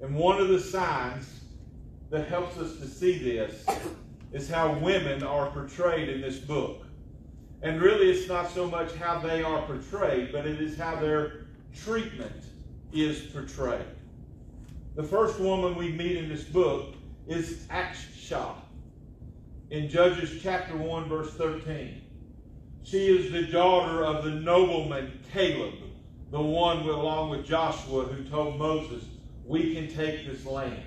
And 0.00 0.14
one 0.14 0.40
of 0.40 0.48
the 0.48 0.60
signs 0.60 1.40
that 2.10 2.28
helps 2.28 2.56
us 2.58 2.76
to 2.78 2.86
see 2.86 3.18
this 3.18 3.66
is 4.32 4.48
how 4.48 4.78
women 4.78 5.24
are 5.24 5.50
portrayed 5.50 6.08
in 6.08 6.20
this 6.20 6.38
book. 6.38 6.84
And 7.60 7.82
really, 7.82 8.08
it's 8.10 8.28
not 8.28 8.48
so 8.48 8.70
much 8.70 8.94
how 8.94 9.18
they 9.18 9.42
are 9.42 9.62
portrayed, 9.62 10.30
but 10.30 10.46
it 10.46 10.60
is 10.62 10.78
how 10.78 10.94
their 10.94 11.46
treatment 11.74 12.44
is 12.92 13.22
portrayed. 13.32 13.84
The 14.94 15.02
first 15.02 15.40
woman 15.40 15.74
we 15.74 15.90
meet 15.90 16.16
in 16.16 16.28
this 16.28 16.44
book 16.44 16.94
is 17.26 17.66
Achsah 17.68 18.54
in 19.70 19.88
Judges 19.88 20.40
chapter 20.42 20.76
1, 20.76 21.08
verse 21.08 21.32
13. 21.34 22.00
She 22.84 23.06
is 23.06 23.30
the 23.30 23.52
daughter 23.52 24.04
of 24.04 24.24
the 24.24 24.30
nobleman 24.30 25.20
Caleb, 25.32 25.74
the 26.30 26.40
one 26.40 26.78
along 26.78 27.30
with 27.30 27.44
Joshua 27.44 28.04
who 28.04 28.24
told 28.24 28.58
Moses, 28.58 29.04
We 29.44 29.74
can 29.74 29.94
take 29.94 30.26
this 30.26 30.46
land. 30.46 30.82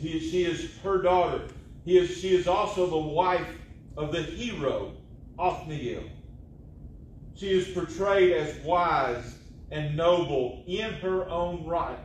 He, 0.00 0.18
she 0.18 0.44
is 0.44 0.76
her 0.82 1.02
daughter. 1.02 1.42
He 1.84 1.98
is, 1.98 2.16
she 2.16 2.34
is 2.34 2.46
also 2.46 2.86
the 2.86 2.96
wife 2.96 3.48
of 3.96 4.12
the 4.12 4.22
hero, 4.22 4.92
Othniel. 5.38 6.04
She 7.34 7.50
is 7.50 7.68
portrayed 7.68 8.32
as 8.32 8.56
wise 8.64 9.38
and 9.70 9.96
noble 9.96 10.64
in 10.66 10.92
her 10.94 11.28
own 11.28 11.66
right. 11.66 11.98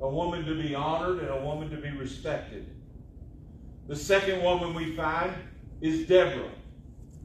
A 0.00 0.08
woman 0.08 0.44
to 0.44 0.60
be 0.60 0.74
honored 0.74 1.20
and 1.20 1.30
a 1.30 1.44
woman 1.44 1.70
to 1.70 1.76
be 1.76 1.90
respected. 1.90 2.66
The 3.88 3.96
second 3.96 4.42
woman 4.42 4.74
we 4.74 4.94
find 4.94 5.34
is 5.80 6.06
Deborah. 6.06 6.50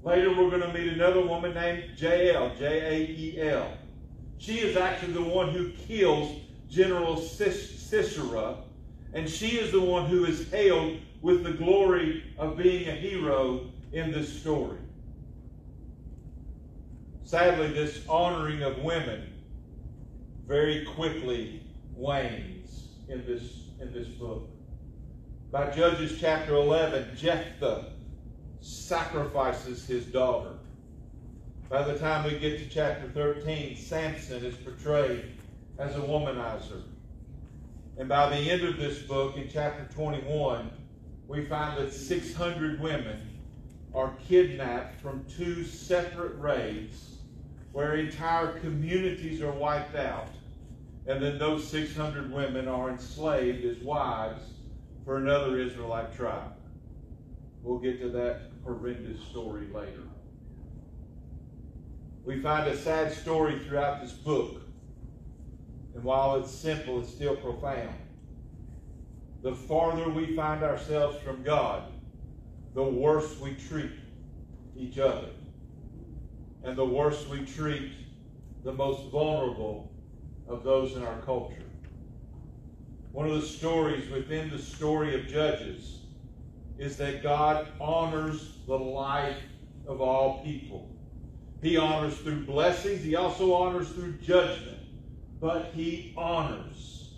Later, 0.03 0.29
we're 0.29 0.49
going 0.49 0.61
to 0.61 0.73
meet 0.73 0.91
another 0.91 1.21
woman 1.21 1.53
named 1.53 1.97
Jael, 1.97 2.51
J 2.57 2.65
A 2.65 3.09
E 3.09 3.41
L. 3.41 3.77
She 4.37 4.59
is 4.59 4.77
actually 4.77 5.13
the 5.13 5.23
one 5.23 5.49
who 5.49 5.69
kills 5.71 6.41
General 6.69 7.17
Sisera, 7.17 8.57
and 9.13 9.29
she 9.29 9.57
is 9.57 9.71
the 9.71 9.81
one 9.81 10.05
who 10.07 10.25
is 10.25 10.49
hailed 10.51 10.99
with 11.21 11.43
the 11.43 11.53
glory 11.53 12.23
of 12.37 12.57
being 12.57 12.87
a 12.87 12.91
hero 12.91 13.71
in 13.93 14.11
this 14.11 14.41
story. 14.41 14.77
Sadly, 17.23 17.69
this 17.69 18.07
honoring 18.07 18.61
of 18.61 18.77
women 18.79 19.33
very 20.47 20.85
quickly 20.85 21.63
wanes 21.95 22.89
in 23.09 23.25
this, 23.25 23.63
in 23.79 23.91
this 23.91 24.07
book. 24.07 24.47
By 25.51 25.69
Judges 25.71 26.19
chapter 26.19 26.55
11, 26.55 27.15
Jephthah 27.15 27.85
sacrifices 28.61 29.85
his 29.85 30.05
daughter. 30.05 30.53
By 31.69 31.83
the 31.83 31.97
time 31.97 32.25
we 32.25 32.39
get 32.39 32.57
to 32.59 32.67
chapter 32.67 33.07
13, 33.09 33.77
Samson 33.77 34.43
is 34.43 34.55
portrayed 34.55 35.31
as 35.77 35.95
a 35.95 35.99
womanizer. 35.99 36.81
And 37.97 38.09
by 38.09 38.29
the 38.29 38.51
end 38.51 38.63
of 38.63 38.77
this 38.77 38.99
book, 39.03 39.37
in 39.37 39.47
chapter 39.47 39.87
21, 39.93 40.69
we 41.27 41.45
find 41.45 41.77
that 41.77 41.93
600 41.93 42.81
women 42.81 43.21
are 43.93 44.13
kidnapped 44.27 44.99
from 44.99 45.25
two 45.37 45.63
separate 45.63 46.37
raids 46.37 47.19
where 47.71 47.95
entire 47.95 48.59
communities 48.59 49.41
are 49.41 49.53
wiped 49.53 49.95
out. 49.95 50.29
And 51.07 51.21
then 51.21 51.37
those 51.37 51.65
600 51.69 52.33
women 52.33 52.67
are 52.67 52.89
enslaved 52.89 53.63
as 53.63 53.77
wives 53.77 54.41
for 55.05 55.17
another 55.17 55.59
Israelite 55.59 56.15
tribe. 56.15 56.51
We'll 57.61 57.79
get 57.79 58.01
to 58.01 58.09
that 58.09 58.51
horrendous 58.63 59.23
story 59.27 59.67
later. 59.73 60.01
We 62.25 62.41
find 62.41 62.67
a 62.67 62.75
sad 62.75 63.13
story 63.13 63.59
throughout 63.59 64.01
this 64.01 64.11
book. 64.11 64.63
And 65.93 66.03
while 66.03 66.35
it's 66.35 66.51
simple, 66.51 66.99
it's 66.99 67.09
still 67.09 67.35
profound. 67.35 67.95
The 69.43 69.53
farther 69.53 70.09
we 70.09 70.35
find 70.35 70.63
ourselves 70.63 71.17
from 71.19 71.43
God, 71.43 71.83
the 72.73 72.83
worse 72.83 73.39
we 73.39 73.53
treat 73.53 73.91
each 74.75 74.97
other 74.97 75.29
and 76.63 76.75
the 76.75 76.85
worse 76.85 77.27
we 77.27 77.45
treat 77.45 77.91
the 78.63 78.73
most 78.73 79.11
vulnerable 79.11 79.91
of 80.47 80.63
those 80.63 80.95
in 80.95 81.03
our 81.03 81.21
culture. 81.21 81.64
One 83.15 83.31
of 83.31 83.39
the 83.39 83.47
stories 83.47 84.11
within 84.11 84.49
the 84.49 84.59
story 84.59 85.15
of 85.15 85.25
Judges 85.27 85.99
is 86.77 86.97
that 86.97 87.23
God 87.23 87.65
honors 87.79 88.57
the 88.67 88.77
life 88.77 89.41
of 89.87 90.01
all 90.01 90.43
people. 90.43 90.93
He 91.61 91.77
honors 91.77 92.17
through 92.17 92.45
blessings, 92.45 93.03
He 93.03 93.15
also 93.15 93.53
honors 93.53 93.87
through 93.87 94.17
judgment, 94.17 94.79
but 95.39 95.71
He 95.73 96.13
honors. 96.17 97.13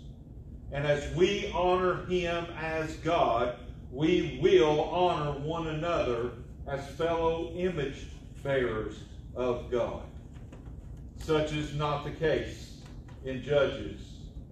And 0.70 0.86
as 0.86 1.12
we 1.16 1.50
honor 1.50 2.06
Him 2.06 2.46
as 2.56 2.94
God, 2.98 3.56
we 3.90 4.38
will 4.40 4.82
honor 4.82 5.32
one 5.40 5.66
another 5.66 6.30
as 6.68 6.86
fellow 6.90 7.52
image 7.56 8.06
bearers 8.44 9.02
of 9.34 9.68
God. 9.68 10.04
Such 11.16 11.52
is 11.52 11.74
not 11.74 12.04
the 12.04 12.12
case 12.12 12.76
in 13.24 13.42
Judges, 13.42 14.00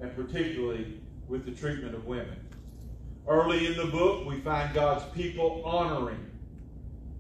and 0.01 0.13
particularly 0.17 1.03
with 1.29 1.45
the 1.45 1.53
treatment 1.53 1.95
of 1.95 2.07
women. 2.07 2.39
Early 3.29 3.67
in 3.67 3.77
the 3.77 3.87
book, 3.87 4.27
we 4.27 4.41
find 4.41 4.73
God's 4.73 5.05
people 5.15 5.63
honoring. 5.65 6.31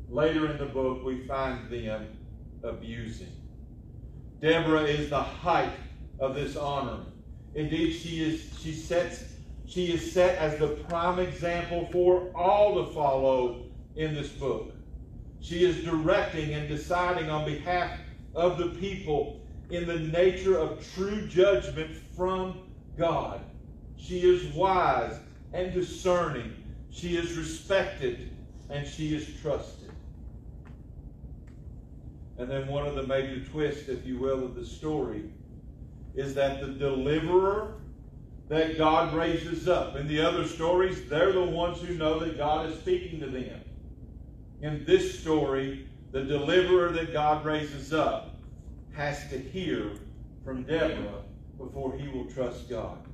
Later 0.08 0.50
in 0.50 0.58
the 0.58 0.66
book, 0.66 1.04
we 1.04 1.26
find 1.26 1.68
them 1.68 2.06
abusing. 2.62 3.32
Deborah 4.40 4.84
is 4.84 5.10
the 5.10 5.20
height 5.20 5.72
of 6.20 6.34
this 6.34 6.56
honoring. 6.56 7.06
Indeed, 7.54 7.92
she 7.92 8.22
is 8.22 8.50
she 8.60 8.72
sets 8.72 9.24
she 9.66 9.92
is 9.92 10.12
set 10.12 10.38
as 10.38 10.58
the 10.58 10.68
prime 10.88 11.18
example 11.18 11.88
for 11.90 12.30
all 12.36 12.84
to 12.84 12.92
follow 12.92 13.64
in 13.96 14.14
this 14.14 14.28
book. 14.28 14.72
She 15.40 15.64
is 15.64 15.84
directing 15.84 16.54
and 16.54 16.68
deciding 16.68 17.30
on 17.30 17.44
behalf 17.44 17.98
of 18.34 18.58
the 18.58 18.68
people 18.78 19.40
in 19.70 19.86
the 19.86 19.98
nature 19.98 20.58
of 20.58 20.86
true 20.94 21.26
judgment 21.26 21.96
from 22.16 22.60
God. 22.96 23.40
She 24.06 24.20
is 24.20 24.54
wise 24.54 25.18
and 25.52 25.72
discerning. 25.72 26.54
She 26.90 27.16
is 27.16 27.36
respected 27.36 28.30
and 28.70 28.86
she 28.86 29.14
is 29.16 29.26
trusted. 29.40 29.90
And 32.38 32.48
then 32.48 32.68
one 32.68 32.86
of 32.86 32.94
the 32.94 33.02
major 33.02 33.44
twists, 33.44 33.88
if 33.88 34.06
you 34.06 34.18
will, 34.18 34.44
of 34.44 34.54
the 34.54 34.64
story 34.64 35.24
is 36.14 36.34
that 36.34 36.60
the 36.60 36.68
deliverer 36.68 37.74
that 38.48 38.78
God 38.78 39.12
raises 39.12 39.68
up. 39.68 39.96
In 39.96 40.06
the 40.06 40.20
other 40.20 40.46
stories, 40.46 41.08
they're 41.08 41.32
the 41.32 41.42
ones 41.42 41.80
who 41.80 41.94
know 41.94 42.20
that 42.20 42.38
God 42.38 42.70
is 42.70 42.78
speaking 42.78 43.18
to 43.20 43.26
them. 43.26 43.60
In 44.62 44.84
this 44.84 45.18
story, 45.18 45.88
the 46.12 46.22
deliverer 46.22 46.90
that 46.92 47.12
God 47.12 47.44
raises 47.44 47.92
up 47.92 48.36
has 48.92 49.28
to 49.30 49.38
hear 49.38 49.90
from 50.44 50.62
Deborah 50.62 51.22
before 51.58 51.96
he 51.96 52.06
will 52.08 52.26
trust 52.26 52.68
God. 52.68 53.05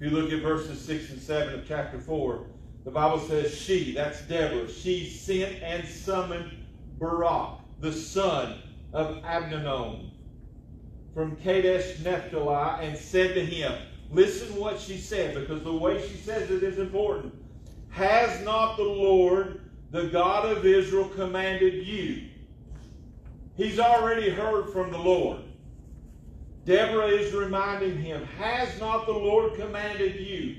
If 0.00 0.12
you 0.12 0.16
look 0.16 0.32
at 0.32 0.42
verses 0.42 0.80
6 0.80 1.10
and 1.10 1.20
7 1.20 1.54
of 1.54 1.66
chapter 1.66 1.98
4, 1.98 2.46
the 2.84 2.90
Bible 2.92 3.18
says, 3.18 3.52
She, 3.52 3.94
that's 3.94 4.22
Deborah, 4.22 4.70
she 4.70 5.10
sent 5.10 5.60
and 5.60 5.86
summoned 5.86 6.52
Barak, 7.00 7.58
the 7.80 7.92
son 7.92 8.60
of 8.92 9.16
Abinoam, 9.24 10.10
from 11.12 11.34
Kadesh 11.36 11.98
Naphtali, 11.98 12.86
and 12.86 12.96
said 12.96 13.34
to 13.34 13.44
him, 13.44 13.72
Listen 14.12 14.54
what 14.54 14.78
she 14.78 14.98
said, 14.98 15.34
because 15.34 15.64
the 15.64 15.72
way 15.72 16.00
she 16.08 16.16
says 16.16 16.48
it 16.48 16.62
is 16.62 16.78
important. 16.78 17.34
Has 17.90 18.40
not 18.44 18.76
the 18.76 18.84
Lord, 18.84 19.62
the 19.90 20.04
God 20.04 20.46
of 20.46 20.64
Israel, 20.64 21.08
commanded 21.08 21.86
you? 21.86 22.28
He's 23.56 23.80
already 23.80 24.30
heard 24.30 24.70
from 24.70 24.92
the 24.92 24.98
Lord. 24.98 25.40
Deborah 26.68 27.06
is 27.06 27.32
reminding 27.32 27.96
him, 27.96 28.26
Has 28.38 28.78
not 28.78 29.06
the 29.06 29.12
Lord 29.12 29.54
commanded 29.54 30.16
you? 30.16 30.56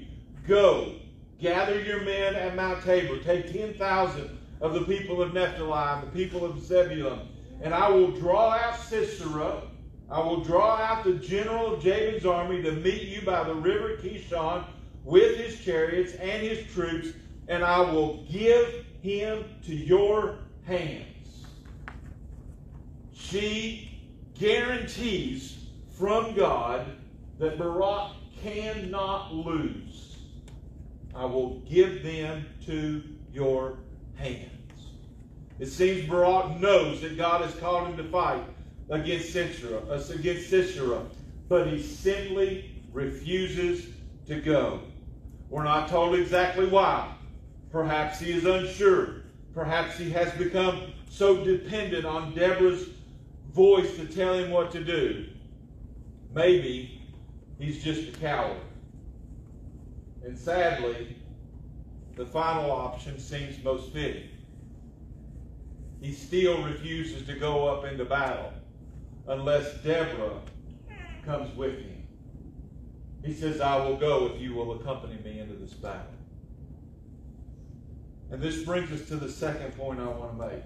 Go, 0.47 0.95
gather 1.39 1.79
your 1.83 2.01
men 2.01 2.33
at 2.33 2.55
Mount 2.55 2.83
Tabor, 2.83 3.19
take 3.19 3.53
10,000 3.53 4.39
of 4.59 4.73
the 4.73 4.81
people 4.85 5.21
of 5.21 5.35
Naphtali 5.35 5.71
and 5.71 6.07
the 6.07 6.11
people 6.11 6.43
of 6.43 6.59
Zebulun, 6.59 7.27
and 7.61 7.75
I 7.75 7.89
will 7.89 8.09
draw 8.09 8.53
out 8.53 8.79
Sisera 8.79 9.61
I 10.09 10.19
will 10.21 10.43
draw 10.43 10.77
out 10.77 11.03
the 11.03 11.13
general 11.13 11.75
of 11.75 11.83
Jabin's 11.83 12.25
army 12.25 12.63
to 12.63 12.71
meet 12.71 13.03
you 13.03 13.21
by 13.21 13.43
the 13.43 13.53
river 13.53 13.95
Kishon 13.97 14.65
with 15.03 15.37
his 15.37 15.63
chariots 15.63 16.13
and 16.13 16.41
his 16.41 16.65
troops, 16.73 17.09
and 17.47 17.63
I 17.63 17.81
will 17.81 18.25
give 18.27 18.83
him 19.03 19.45
to 19.67 19.75
your 19.75 20.39
hands. 20.65 21.45
She 23.13 24.01
guarantees 24.39 25.58
from 25.99 26.33
God 26.33 26.85
that 27.39 27.57
Barak 27.57 28.13
cannot 28.41 29.35
lose. 29.35 30.15
I 31.13 31.25
will 31.25 31.59
give 31.69 32.03
them 32.03 32.45
to 32.67 33.03
your 33.33 33.79
hands. 34.15 34.49
It 35.59 35.65
seems 35.65 36.07
Barak 36.07 36.57
knows 36.61 37.01
that 37.01 37.17
God 37.17 37.41
has 37.41 37.53
called 37.55 37.89
him 37.89 37.97
to 37.97 38.05
fight 38.05 38.41
against 38.89 39.33
Sisera, 39.33 39.79
uh, 39.89 40.01
against 40.13 40.49
Sisera, 40.49 41.01
but 41.49 41.67
he 41.67 41.83
simply 41.83 42.81
refuses 42.93 43.87
to 44.27 44.39
go. 44.39 44.79
We're 45.49 45.63
not 45.63 45.89
told 45.89 46.15
exactly 46.15 46.67
why. 46.67 47.13
Perhaps 47.71 48.19
he 48.19 48.31
is 48.31 48.45
unsure. 48.45 49.23
Perhaps 49.53 49.97
he 49.97 50.09
has 50.11 50.31
become 50.35 50.93
so 51.09 51.43
dependent 51.43 52.05
on 52.05 52.33
Deborah's 52.33 52.87
voice 53.51 53.97
to 53.97 54.05
tell 54.05 54.35
him 54.35 54.51
what 54.51 54.71
to 54.71 54.83
do. 54.83 55.28
Maybe 56.33 57.01
he's 57.57 57.83
just 57.83 58.09
a 58.09 58.19
coward. 58.19 58.61
And 60.23 60.37
sadly, 60.37 61.15
the 62.15 62.25
final 62.25 62.71
option 62.71 63.19
seems 63.19 63.63
most 63.63 63.91
fitting. 63.91 64.29
He 66.01 66.13
still 66.13 66.63
refuses 66.63 67.25
to 67.27 67.33
go 67.33 67.67
up 67.67 67.85
into 67.85 68.05
battle 68.05 68.53
unless 69.27 69.73
Deborah 69.83 70.41
comes 71.25 71.55
with 71.55 71.77
him. 71.79 72.07
He 73.23 73.33
says, 73.33 73.59
I 73.59 73.75
will 73.77 73.97
go 73.97 74.27
if 74.27 74.41
you 74.41 74.53
will 74.53 74.79
accompany 74.79 75.19
me 75.21 75.39
into 75.39 75.55
this 75.55 75.73
battle. 75.73 76.13
And 78.31 78.41
this 78.41 78.63
brings 78.63 78.91
us 78.91 79.07
to 79.09 79.15
the 79.15 79.29
second 79.29 79.75
point 79.75 79.99
I 79.99 80.07
want 80.07 80.37
to 80.37 80.47
make. 80.47 80.63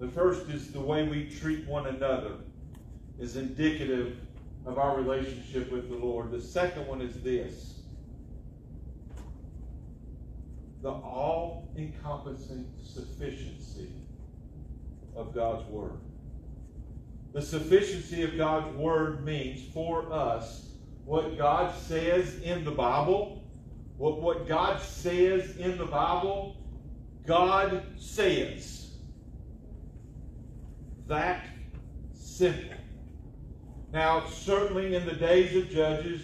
The 0.00 0.08
first 0.08 0.48
is 0.48 0.72
the 0.72 0.80
way 0.80 1.06
we 1.06 1.28
treat 1.28 1.66
one 1.66 1.86
another 1.86 2.36
is 3.20 3.36
indicative 3.36 4.16
of 4.66 4.78
our 4.78 4.96
relationship 4.96 5.70
with 5.70 5.88
the 5.90 5.96
Lord. 5.96 6.30
The 6.30 6.40
second 6.40 6.86
one 6.86 7.00
is 7.00 7.22
this 7.22 7.80
the 10.82 10.90
all 10.90 11.70
encompassing 11.76 12.66
sufficiency 12.82 13.90
of 15.14 15.34
God's 15.34 15.68
Word. 15.68 15.98
The 17.34 17.42
sufficiency 17.42 18.22
of 18.22 18.36
God's 18.38 18.74
Word 18.76 19.24
means 19.24 19.72
for 19.74 20.10
us 20.10 20.70
what 21.04 21.36
God 21.36 21.74
says 21.76 22.40
in 22.40 22.64
the 22.64 22.70
Bible, 22.70 23.44
what, 23.98 24.20
what 24.20 24.48
God 24.48 24.80
says 24.80 25.56
in 25.56 25.76
the 25.76 25.84
Bible, 25.84 26.56
God 27.26 27.82
says. 27.98 28.94
That 31.06 31.44
simple. 32.14 32.79
Now, 33.92 34.24
certainly 34.26 34.94
in 34.94 35.04
the 35.04 35.14
days 35.14 35.56
of 35.56 35.68
Judges, 35.68 36.22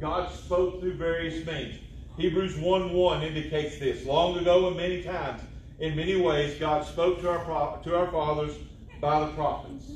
God 0.00 0.30
spoke 0.32 0.80
through 0.80 0.94
various 0.94 1.46
means. 1.46 1.78
Hebrews 2.16 2.56
1 2.56 2.92
1 2.92 3.22
indicates 3.22 3.78
this. 3.78 4.06
Long 4.06 4.38
ago 4.38 4.68
and 4.68 4.76
many 4.76 5.02
times, 5.02 5.42
in 5.80 5.96
many 5.96 6.16
ways, 6.16 6.58
God 6.58 6.86
spoke 6.86 7.20
to 7.20 7.30
our, 7.30 7.82
to 7.82 7.96
our 7.96 8.10
fathers 8.10 8.56
by 9.00 9.20
the 9.20 9.32
prophets. 9.32 9.90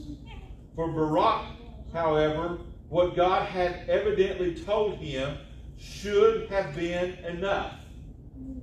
For 0.74 0.88
Barak, 0.88 1.44
however, 1.92 2.58
what 2.88 3.16
God 3.16 3.46
had 3.46 3.88
evidently 3.88 4.54
told 4.54 4.96
him 4.96 5.38
should 5.78 6.48
have 6.50 6.74
been 6.74 7.12
enough. 7.24 7.74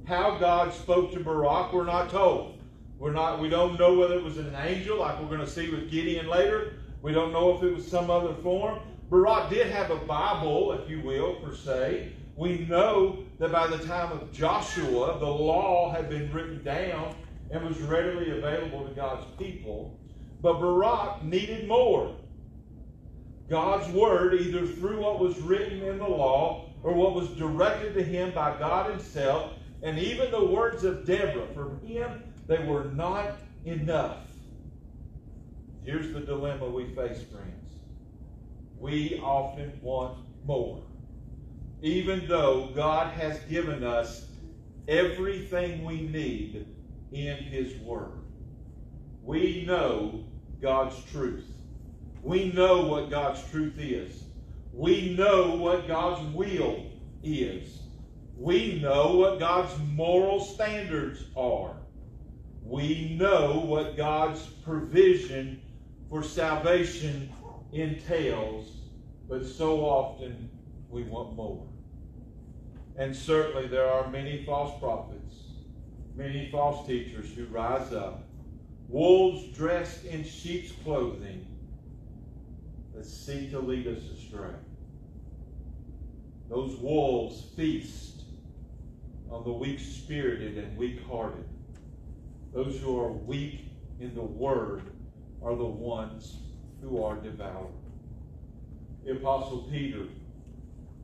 How 0.06 0.38
God 0.38 0.74
spoke 0.74 1.14
to 1.14 1.20
Barak, 1.20 1.74
we're 1.74 1.86
not 1.86 2.10
told. 2.10 2.60
We're 3.00 3.12
not, 3.12 3.40
we 3.40 3.50
don't 3.50 3.80
know 3.80 3.98
whether 3.98 4.16
it 4.16 4.24
was 4.24 4.38
an 4.38 4.56
angel, 4.56 5.00
like 5.00 5.20
we're 5.20 5.28
going 5.28 5.40
to 5.40 5.48
see 5.48 5.70
with 5.70 5.90
Gideon 5.90 6.28
later. 6.28 6.74
We 7.06 7.14
don't 7.14 7.32
know 7.32 7.56
if 7.56 7.62
it 7.62 7.72
was 7.72 7.88
some 7.88 8.10
other 8.10 8.34
form. 8.42 8.80
Barak 9.12 9.52
did 9.52 9.68
have 9.68 9.92
a 9.92 9.96
Bible, 9.96 10.72
if 10.72 10.90
you 10.90 11.02
will, 11.02 11.36
per 11.36 11.54
se. 11.54 12.14
We 12.36 12.66
know 12.66 13.20
that 13.38 13.52
by 13.52 13.68
the 13.68 13.78
time 13.78 14.12
of 14.12 14.34
Joshua, 14.34 15.20
the 15.20 15.28
law 15.28 15.92
had 15.92 16.10
been 16.10 16.34
written 16.34 16.64
down 16.64 17.14
and 17.52 17.64
was 17.64 17.80
readily 17.82 18.36
available 18.36 18.88
to 18.88 18.96
God's 18.96 19.24
people. 19.38 20.00
But 20.42 20.60
Barak 20.60 21.24
needed 21.24 21.68
more. 21.68 22.16
God's 23.52 23.88
word, 23.94 24.34
either 24.42 24.66
through 24.66 25.04
what 25.04 25.20
was 25.20 25.40
written 25.42 25.84
in 25.84 26.00
the 26.00 26.08
law 26.08 26.72
or 26.82 26.96
what 26.96 27.14
was 27.14 27.30
directed 27.38 27.94
to 27.94 28.04
him 28.04 28.34
by 28.34 28.58
God 28.58 28.90
himself, 28.90 29.54
and 29.84 30.00
even 30.00 30.32
the 30.32 30.44
words 30.44 30.84
of 30.84 31.06
Deborah, 31.06 31.54
for 31.54 31.78
him, 31.86 32.24
they 32.48 32.66
were 32.66 32.86
not 32.86 33.38
enough. 33.64 34.26
Here's 35.86 36.12
the 36.12 36.22
dilemma 36.22 36.68
we 36.68 36.86
face, 36.96 37.22
friends. 37.22 37.74
We 38.80 39.20
often 39.24 39.80
want 39.84 40.18
more. 40.44 40.82
Even 41.84 42.28
though 42.28 42.72
God 42.74 43.14
has 43.14 43.40
given 43.42 43.84
us 43.84 44.26
everything 44.88 45.84
we 45.86 46.02
need 46.02 46.66
in 47.12 47.38
His 47.38 47.76
Word. 47.82 48.14
We 49.22 49.64
know 49.68 50.24
God's 50.60 50.96
truth. 51.12 51.46
We 52.24 52.52
know 52.52 52.82
what 52.88 53.12
God's 53.12 53.44
truth 53.52 53.76
is. 53.78 54.24
We 54.74 55.16
know 55.16 55.56
what 55.56 55.88
God's 55.88 56.36
will 56.36 56.84
is. 57.24 57.80
We 58.36 58.80
know 58.82 59.16
what 59.18 59.40
God's 59.40 59.72
moral 59.92 60.40
standards 60.40 61.26
are. 61.38 61.76
We 62.64 63.16
know 63.20 63.64
what 63.68 63.96
God's 63.96 64.42
provision 64.64 65.62
for 66.16 66.24
salvation 66.24 67.30
entails, 67.74 68.72
but 69.28 69.46
so 69.46 69.82
often 69.82 70.50
we 70.90 71.04
want 71.04 71.36
more. 71.36 71.68
And 72.96 73.14
certainly 73.14 73.68
there 73.68 73.86
are 73.86 74.10
many 74.10 74.46
false 74.46 74.80
prophets, 74.80 75.36
many 76.16 76.50
false 76.50 76.88
teachers 76.88 77.34
who 77.34 77.48
rise 77.48 77.92
up 77.92 78.30
wolves 78.88 79.46
dressed 79.58 80.06
in 80.06 80.24
sheep's 80.24 80.72
clothing 80.86 81.46
that 82.96 83.06
seek 83.06 83.52
to 83.52 83.60
lead 83.60 83.86
us 83.86 84.04
astray. 84.18 84.56
Those 86.48 86.78
wolves 86.78 87.44
feast 87.58 88.22
on 89.30 89.44
the 89.44 89.52
weak 89.52 89.80
spirited 89.82 90.58
and 90.60 90.78
weak 90.78 91.06
hearted. 91.10 91.44
Those 92.54 92.80
who 92.80 92.98
are 92.98 93.12
weak 93.12 93.66
in 94.00 94.16
the 94.16 94.22
word 94.22 94.84
are 95.44 95.56
the 95.56 95.66
ones 95.66 96.38
who 96.82 97.04
are 97.04 97.16
devoured. 97.16 97.74
The 99.06 99.14
Apostle 99.14 99.68
Peter, 99.72 100.04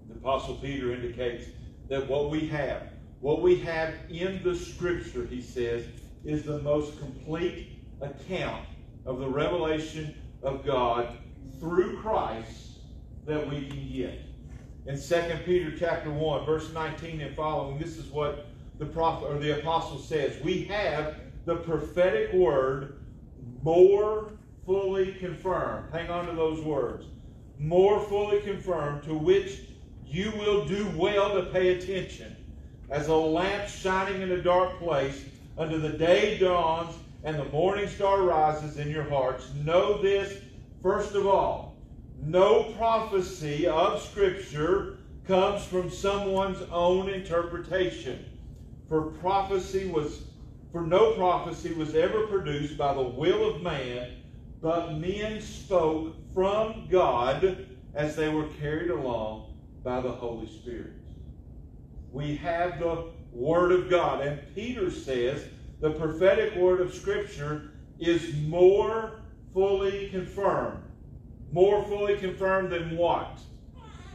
the 0.08 0.16
Apostle 0.16 0.56
Peter 0.56 0.94
indicates 0.94 1.46
that 1.90 2.08
what 2.08 2.30
we 2.30 2.48
have, 2.48 2.90
what 3.20 3.42
we 3.42 3.58
have 3.58 3.94
in 4.10 4.42
the 4.44 4.56
Scripture, 4.56 5.26
he 5.26 5.42
says, 5.42 5.86
is 6.26 6.44
the 6.44 6.60
most 6.60 7.00
complete 7.00 7.80
account 8.02 8.66
of 9.06 9.20
the 9.20 9.28
revelation 9.28 10.16
of 10.44 10.66
God 10.66 11.18
through 11.60 11.98
Christ 12.02 12.80
that 13.26 13.48
we 13.48 13.68
can 13.68 13.92
get. 13.92 14.20
In 14.88 15.00
2 15.00 15.40
Peter 15.46 15.78
chapter 15.78 16.10
1, 16.10 16.46
verse 16.46 16.74
19 16.74 17.22
and 17.22 17.36
following, 17.36 17.78
this 17.78 17.98
is 17.98 18.06
what 18.08 18.48
the 18.80 18.86
prophet 18.86 19.26
or 19.28 19.38
the 19.38 19.60
apostle 19.60 20.00
says. 20.00 20.42
We 20.44 20.64
have 20.66 21.18
the 21.46 21.58
prophetic 21.58 22.34
word 22.34 23.01
more 23.64 24.32
fully 24.66 25.14
confirmed. 25.14 25.92
Hang 25.92 26.10
on 26.10 26.28
to 26.28 26.34
those 26.34 26.62
words. 26.62 27.06
More 27.60 28.00
fully 28.00 28.42
confirmed, 28.42 29.04
to 29.04 29.14
which 29.14 29.60
you 30.06 30.32
will 30.32 30.66
do 30.66 30.92
well 30.96 31.34
to 31.36 31.44
pay 31.52 31.70
attention, 31.70 32.36
as 32.90 33.08
a 33.08 33.16
lamp 33.16 33.68
shining 33.70 34.22
in 34.22 34.32
a 34.32 34.42
dark 34.42 34.78
place 34.80 35.24
until 35.58 35.80
the 35.80 35.90
day 35.90 36.38
dawns 36.38 36.96
and 37.24 37.38
the 37.38 37.46
morning 37.46 37.88
star 37.88 38.24
rises 38.24 38.78
in 38.78 38.90
your 38.90 39.08
hearts. 39.10 39.52
Know 39.64 40.02
this, 40.02 40.42
first 40.82 41.14
of 41.14 41.28
all, 41.28 41.78
no 42.24 42.74
prophecy 42.78 43.68
of 43.68 44.02
Scripture 44.02 44.98
comes 45.28 45.64
from 45.64 45.90
someone's 45.90 46.62
own 46.72 47.10
interpretation. 47.10 48.26
For 48.90 49.04
prophecy 49.04 49.88
was 49.88 50.24
for 50.72 50.82
no 50.82 51.14
prophecy 51.14 51.74
was 51.74 51.96
ever 51.96 52.28
produced 52.28 52.78
by 52.78 52.94
the 52.94 53.02
will 53.02 53.56
of 53.56 53.62
man, 53.62 54.12
but 54.62 54.98
men 54.98 55.42
spoke 55.42 56.16
from 56.34 56.88
God 56.90 57.68
as 57.94 58.16
they 58.16 58.30
were 58.30 58.48
carried 58.60 58.90
along 58.90 59.54
by 59.84 60.00
the 60.02 60.12
Holy 60.12 60.48
Spirit. 60.48 60.94
We 62.12 62.36
have 62.38 62.80
the 62.80 63.12
Word 63.32 63.72
of 63.72 63.90
God. 63.90 64.22
And 64.26 64.40
Peter 64.56 64.92
says 64.92 65.46
the 65.80 65.92
prophetic 65.92 66.56
word 66.56 66.82
of 66.82 66.94
Scripture 66.94 67.72
is 68.00 68.36
more 68.48 69.22
fully 69.54 70.10
confirmed. 70.10 70.84
More 71.52 71.84
fully 71.86 72.18
confirmed 72.18 72.72
than 72.72 72.96
what? 72.98 73.40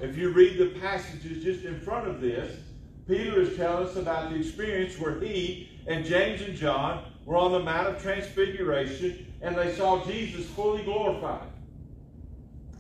If 0.00 0.16
you 0.16 0.30
read 0.30 0.58
the 0.58 0.78
passages 0.80 1.42
just 1.42 1.64
in 1.64 1.80
front 1.80 2.08
of 2.08 2.20
this, 2.20 2.60
Peter 3.08 3.40
is 3.40 3.56
telling 3.56 3.86
us 3.86 3.96
about 3.96 4.30
the 4.30 4.36
experience 4.36 4.98
where 4.98 5.20
he 5.20 5.70
and 5.86 6.04
James 6.04 6.40
and 6.42 6.56
John 6.56 7.04
were 7.24 7.36
on 7.36 7.52
the 7.52 7.60
Mount 7.60 7.88
of 7.88 8.02
Transfiguration 8.02 9.32
and 9.42 9.56
they 9.56 9.74
saw 9.74 10.04
Jesus 10.04 10.46
fully 10.46 10.82
glorified. 10.82 11.48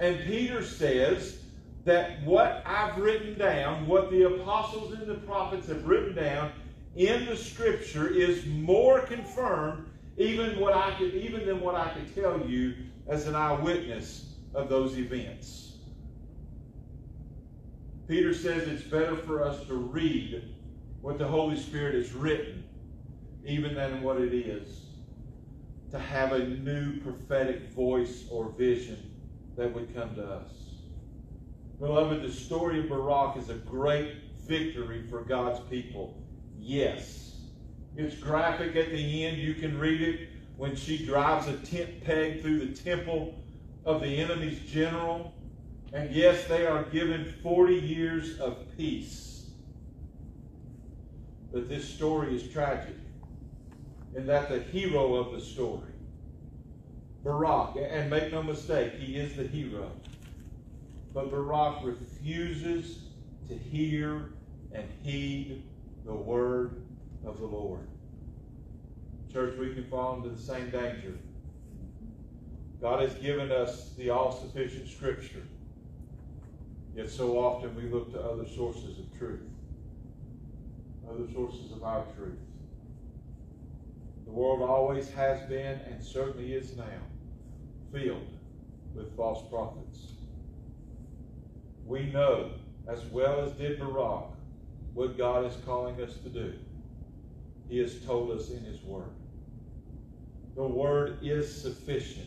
And 0.00 0.18
Peter 0.24 0.62
says 0.62 1.38
that 1.84 2.22
what 2.24 2.62
I've 2.66 2.98
written 2.98 3.38
down, 3.38 3.86
what 3.86 4.10
the 4.10 4.22
apostles 4.22 4.92
and 4.92 5.06
the 5.06 5.14
prophets 5.14 5.68
have 5.68 5.86
written 5.86 6.14
down 6.14 6.52
in 6.96 7.26
the 7.26 7.36
scripture 7.36 8.08
is 8.08 8.44
more 8.46 9.00
confirmed 9.00 9.86
even 10.16 10.58
what 10.58 10.74
I 10.74 10.92
could 10.98 11.14
even 11.14 11.46
than 11.46 11.60
what 11.60 11.74
I 11.74 11.90
could 11.90 12.14
tell 12.14 12.40
you 12.46 12.74
as 13.06 13.26
an 13.26 13.36
eyewitness 13.36 14.34
of 14.54 14.68
those 14.68 14.98
events. 14.98 15.76
Peter 18.08 18.32
says 18.32 18.66
it's 18.68 18.82
better 18.82 19.16
for 19.16 19.44
us 19.44 19.66
to 19.66 19.74
read 19.74 20.42
what 21.02 21.18
the 21.18 21.26
Holy 21.26 21.58
Spirit 21.58 21.94
has 21.94 22.12
written 22.12 22.64
even 23.46 23.74
than 23.74 24.02
what 24.02 24.20
it 24.20 24.34
is 24.34 24.80
to 25.92 25.98
have 25.98 26.32
a 26.32 26.44
new 26.44 27.00
prophetic 27.00 27.70
voice 27.70 28.24
or 28.28 28.50
vision 28.50 29.14
that 29.56 29.72
would 29.72 29.94
come 29.94 30.14
to 30.16 30.24
us. 30.24 30.50
Beloved, 31.78 32.22
the 32.22 32.30
story 32.30 32.80
of 32.80 32.88
Barak 32.88 33.36
is 33.36 33.48
a 33.48 33.54
great 33.54 34.14
victory 34.46 35.06
for 35.08 35.22
God's 35.22 35.60
people. 35.70 36.20
Yes. 36.58 37.36
It's 37.96 38.16
graphic 38.16 38.74
at 38.74 38.90
the 38.90 39.24
end. 39.24 39.38
You 39.38 39.54
can 39.54 39.78
read 39.78 40.00
it 40.00 40.28
when 40.56 40.74
she 40.74 41.04
drives 41.04 41.46
a 41.46 41.56
tent 41.58 42.02
peg 42.04 42.42
through 42.42 42.66
the 42.66 42.74
temple 42.74 43.34
of 43.84 44.00
the 44.00 44.08
enemy's 44.08 44.58
general. 44.60 45.32
And 45.92 46.10
yes, 46.12 46.44
they 46.46 46.66
are 46.66 46.82
given 46.84 47.32
40 47.42 47.74
years 47.74 48.40
of 48.40 48.56
peace. 48.76 49.50
But 51.52 51.68
this 51.68 51.88
story 51.88 52.34
is 52.34 52.50
tragic 52.52 52.96
in 54.16 54.26
that 54.26 54.48
the 54.48 54.60
hero 54.60 55.14
of 55.14 55.32
the 55.32 55.40
story, 55.40 55.92
Barak, 57.22 57.76
and 57.76 58.08
make 58.08 58.32
no 58.32 58.42
mistake, 58.42 58.94
he 58.94 59.16
is 59.16 59.36
the 59.36 59.46
hero. 59.46 59.90
But 61.12 61.30
Barak 61.30 61.84
refuses 61.84 63.00
to 63.48 63.54
hear 63.54 64.30
and 64.72 64.88
heed 65.02 65.62
the 66.06 66.14
word 66.14 66.82
of 67.26 67.38
the 67.38 67.46
Lord. 67.46 67.86
Church, 69.30 69.58
we 69.58 69.74
can 69.74 69.84
fall 69.84 70.16
into 70.16 70.30
the 70.30 70.40
same 70.40 70.70
danger. 70.70 71.18
God 72.80 73.02
has 73.02 73.14
given 73.14 73.52
us 73.52 73.90
the 73.98 74.10
all 74.10 74.32
sufficient 74.32 74.88
Scripture. 74.88 75.42
Yet 76.94 77.10
so 77.10 77.38
often 77.38 77.74
we 77.76 77.90
look 77.90 78.12
to 78.12 78.20
other 78.20 78.46
sources 78.48 78.98
of 78.98 79.18
truth, 79.18 79.42
other 81.10 81.30
sources 81.34 81.72
of 81.72 81.82
our 81.82 82.04
truth. 82.16 82.38
The 84.26 84.32
world 84.32 84.60
always 84.60 85.08
has 85.10 85.40
been 85.48 85.80
and 85.88 86.02
certainly 86.02 86.52
is 86.52 86.76
now 86.76 86.84
filled 87.92 88.28
with 88.94 89.16
false 89.16 89.48
prophets. 89.48 90.12
We 91.86 92.06
know, 92.06 92.50
as 92.88 93.04
well 93.06 93.40
as 93.40 93.52
did 93.52 93.78
Barak, 93.78 94.24
what 94.94 95.16
God 95.16 95.44
is 95.44 95.56
calling 95.64 96.02
us 96.02 96.14
to 96.24 96.28
do. 96.28 96.54
He 97.68 97.78
has 97.78 98.04
told 98.04 98.32
us 98.32 98.50
in 98.50 98.64
His 98.64 98.82
Word. 98.82 99.10
The 100.56 100.66
Word 100.66 101.18
is 101.22 101.62
sufficient. 101.62 102.26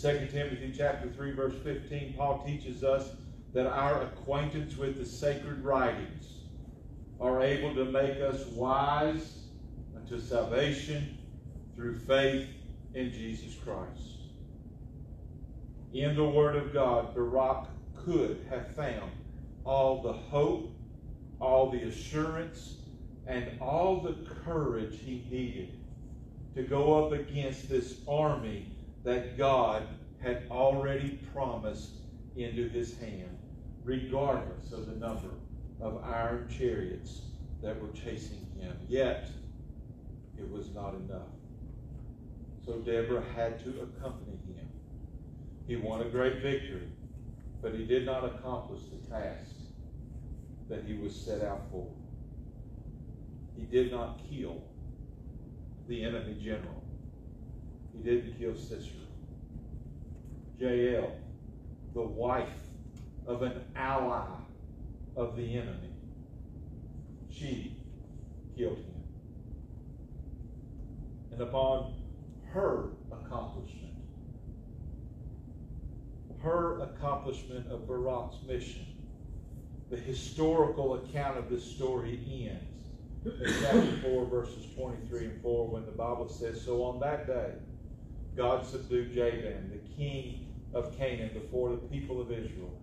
2 0.00 0.28
Timothy 0.32 0.74
chapter 0.76 1.10
3, 1.10 1.32
verse 1.32 1.54
15, 1.62 2.14
Paul 2.16 2.42
teaches 2.44 2.82
us 2.82 3.10
that 3.52 3.66
our 3.66 4.02
acquaintance 4.02 4.76
with 4.76 4.98
the 4.98 5.04
sacred 5.04 5.62
writings 5.62 6.26
are 7.20 7.40
able 7.42 7.74
to 7.74 7.84
make 7.84 8.20
us 8.20 8.46
wise 8.46 9.41
unto 10.12 10.24
salvation 10.24 11.16
through 11.74 11.98
faith 12.00 12.46
in 12.94 13.10
Jesus 13.12 13.54
Christ. 13.64 14.18
In 15.94 16.14
the 16.14 16.24
Word 16.24 16.54
of 16.54 16.72
God, 16.72 17.14
Barak 17.14 17.68
could 18.04 18.44
have 18.50 18.74
found 18.74 19.10
all 19.64 20.02
the 20.02 20.12
hope 20.12 20.70
all 21.40 21.70
the 21.70 21.82
assurance 21.82 22.76
and 23.26 23.60
all 23.60 24.00
the 24.00 24.14
courage 24.44 24.96
he 25.04 25.24
needed 25.28 25.72
to 26.54 26.62
go 26.62 27.04
up 27.04 27.12
against 27.12 27.68
this 27.68 27.96
army 28.06 28.70
that 29.02 29.36
God 29.36 29.82
had 30.22 30.44
already 30.52 31.18
promised 31.34 31.96
into 32.36 32.68
his 32.68 32.96
hand, 32.98 33.36
regardless 33.82 34.70
of 34.72 34.86
the 34.86 34.94
number 35.04 35.30
of 35.80 36.04
iron 36.04 36.48
chariots 36.48 37.22
that 37.60 37.80
were 37.82 37.90
chasing 37.92 38.46
him. 38.60 38.76
Yet, 38.88 39.28
it 40.42 40.50
was 40.50 40.70
not 40.74 40.94
enough. 40.94 41.28
So 42.64 42.78
Deborah 42.78 43.24
had 43.34 43.62
to 43.64 43.70
accompany 43.82 44.36
him. 44.46 44.68
He 45.66 45.76
won 45.76 46.02
a 46.02 46.08
great 46.08 46.42
victory, 46.42 46.88
but 47.60 47.74
he 47.74 47.84
did 47.84 48.04
not 48.04 48.24
accomplish 48.24 48.82
the 48.84 49.10
task 49.10 49.50
that 50.68 50.84
he 50.84 50.94
was 50.94 51.14
set 51.14 51.42
out 51.42 51.62
for. 51.70 51.86
He 53.56 53.64
did 53.64 53.92
not 53.92 54.20
kill 54.28 54.62
the 55.88 56.04
enemy 56.04 56.36
general. 56.42 56.82
He 57.92 58.02
didn't 58.02 58.38
kill 58.38 58.54
Sisera. 58.54 59.02
Jael, 60.58 61.12
the 61.94 62.02
wife 62.02 62.48
of 63.26 63.42
an 63.42 63.64
ally 63.76 64.26
of 65.16 65.36
the 65.36 65.54
enemy, 65.56 65.90
she 67.30 67.76
killed 68.56 68.78
him. 68.78 68.91
And 71.32 71.40
upon 71.40 71.94
her 72.52 72.90
accomplishment, 73.10 73.94
her 76.42 76.80
accomplishment 76.82 77.70
of 77.70 77.86
Barak's 77.88 78.36
mission, 78.46 78.86
the 79.90 79.96
historical 79.96 80.94
account 80.94 81.38
of 81.38 81.48
this 81.48 81.64
story 81.64 82.20
ends 82.26 82.72
in 83.24 83.54
chapter 83.60 83.96
4, 84.02 84.26
verses 84.26 84.66
23 84.74 85.26
and 85.26 85.42
4, 85.42 85.68
when 85.68 85.86
the 85.86 85.92
Bible 85.92 86.28
says, 86.28 86.60
So 86.60 86.82
on 86.84 87.00
that 87.00 87.26
day, 87.26 87.52
God 88.36 88.66
subdued 88.66 89.14
Jabin, 89.14 89.70
the 89.70 89.94
king 89.96 90.52
of 90.74 90.96
Canaan, 90.98 91.30
before 91.32 91.70
the 91.70 91.76
people 91.76 92.20
of 92.20 92.32
Israel. 92.32 92.76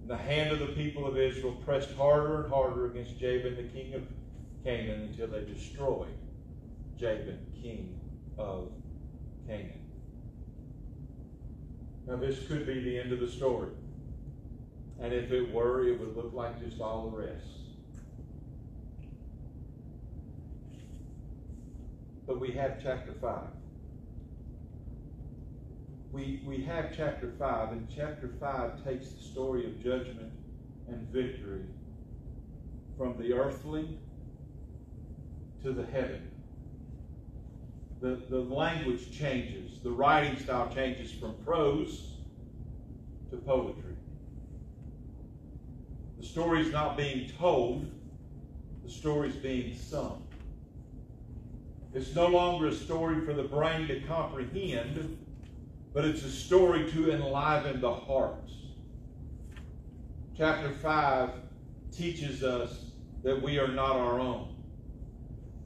And 0.00 0.08
the 0.08 0.16
hand 0.16 0.52
of 0.52 0.60
the 0.60 0.74
people 0.74 1.06
of 1.06 1.18
Israel 1.18 1.52
pressed 1.64 1.92
harder 1.92 2.44
and 2.44 2.52
harder 2.52 2.86
against 2.86 3.18
Jabin, 3.18 3.56
the 3.56 3.64
king 3.64 3.94
of 3.94 4.02
Canaan, 4.62 5.08
until 5.10 5.26
they 5.26 5.44
destroyed 5.44 6.14
Jabin, 6.98 7.38
king 7.62 8.00
of 8.38 8.70
Canaan. 9.46 9.84
Now, 12.06 12.16
this 12.16 12.46
could 12.48 12.66
be 12.66 12.80
the 12.80 12.98
end 12.98 13.12
of 13.12 13.20
the 13.20 13.28
story. 13.28 13.70
And 15.00 15.12
if 15.12 15.30
it 15.30 15.52
were, 15.52 15.86
it 15.86 16.00
would 16.00 16.16
look 16.16 16.32
like 16.32 16.60
just 16.60 16.80
all 16.80 17.10
the 17.10 17.16
rest. 17.16 17.46
But 22.26 22.40
we 22.40 22.50
have 22.52 22.82
chapter 22.82 23.12
5. 23.12 23.40
We, 26.10 26.42
we 26.44 26.62
have 26.64 26.96
chapter 26.96 27.32
5, 27.38 27.72
and 27.72 27.88
chapter 27.94 28.30
5 28.40 28.84
takes 28.84 29.10
the 29.10 29.22
story 29.22 29.66
of 29.66 29.82
judgment 29.82 30.32
and 30.88 31.06
victory 31.08 31.64
from 32.96 33.16
the 33.18 33.34
earthly 33.34 33.98
to 35.62 35.72
the 35.72 35.84
heavenly. 35.86 36.37
The, 38.00 38.20
the 38.30 38.40
language 38.40 39.16
changes, 39.16 39.80
the 39.80 39.90
writing 39.90 40.38
style 40.38 40.70
changes 40.72 41.10
from 41.10 41.34
prose 41.44 42.14
to 43.30 43.36
poetry. 43.36 43.96
The 46.18 46.26
story 46.26 46.60
is 46.60 46.72
not 46.72 46.96
being 46.96 47.28
told, 47.38 47.90
the 48.84 48.90
story 48.90 49.28
is 49.30 49.36
being 49.36 49.76
sung. 49.76 50.28
It's 51.94 52.14
no 52.14 52.26
longer 52.26 52.68
a 52.68 52.74
story 52.74 53.24
for 53.24 53.32
the 53.32 53.42
brain 53.42 53.88
to 53.88 54.00
comprehend, 54.00 55.18
but 55.92 56.04
it's 56.04 56.22
a 56.22 56.30
story 56.30 56.90
to 56.92 57.10
enliven 57.12 57.80
the 57.80 57.92
heart. 57.92 58.50
Chapter 60.36 60.70
5 60.70 61.30
teaches 61.90 62.44
us 62.44 62.78
that 63.24 63.42
we 63.42 63.58
are 63.58 63.68
not 63.68 63.96
our 63.96 64.20
own, 64.20 64.47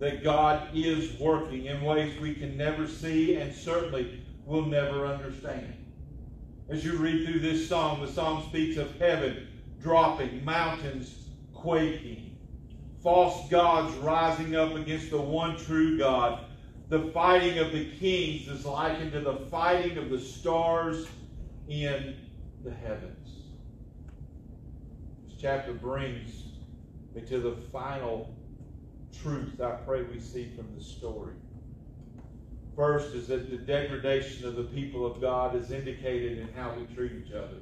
that 0.02 0.24
God 0.24 0.66
is 0.74 1.16
working 1.20 1.66
in 1.66 1.80
ways 1.80 2.18
we 2.20 2.34
can 2.34 2.56
never 2.56 2.88
see 2.88 3.36
and 3.36 3.54
certainly 3.54 4.20
will 4.44 4.66
never 4.66 5.06
understand. 5.06 5.74
As 6.68 6.84
you 6.84 6.96
read 6.96 7.24
through 7.24 7.38
this 7.38 7.68
song, 7.68 8.00
the 8.00 8.10
song 8.10 8.44
speaks 8.48 8.76
of 8.78 8.98
heaven 8.98 9.46
dropping, 9.80 10.44
mountains 10.44 11.28
quaking, 11.54 12.36
false 13.00 13.48
gods 13.48 13.94
rising 13.98 14.56
up 14.56 14.74
against 14.74 15.10
the 15.10 15.20
one 15.20 15.56
true 15.56 15.96
God. 15.96 16.46
The 16.88 17.12
fighting 17.12 17.58
of 17.58 17.70
the 17.70 17.88
kings 18.00 18.48
is 18.48 18.66
likened 18.66 19.12
to 19.12 19.20
the 19.20 19.46
fighting 19.52 19.98
of 19.98 20.10
the 20.10 20.20
stars 20.20 21.06
in 21.68 22.16
the 22.64 22.72
heavens. 22.72 23.44
This 25.28 25.40
chapter 25.40 25.72
brings 25.72 26.42
me 27.14 27.20
to 27.20 27.38
the 27.38 27.54
final 27.70 28.34
truth 29.22 29.61
I 29.61 29.72
pray 29.72 30.03
we 30.03 30.20
see 30.20 30.51
from 30.57 30.75
the 30.77 30.83
story. 30.83 31.35
First 32.75 33.14
is 33.14 33.29
that 33.29 33.51
the 33.51 33.59
degradation 33.59 34.46
of 34.46 34.57
the 34.57 34.64
people 34.64 35.05
of 35.05 35.20
God 35.20 35.55
is 35.55 35.70
indicated 35.70 36.38
in 36.38 36.48
how 36.55 36.75
we 36.75 36.87
treat 36.94 37.12
each 37.12 37.33
other. 37.33 37.59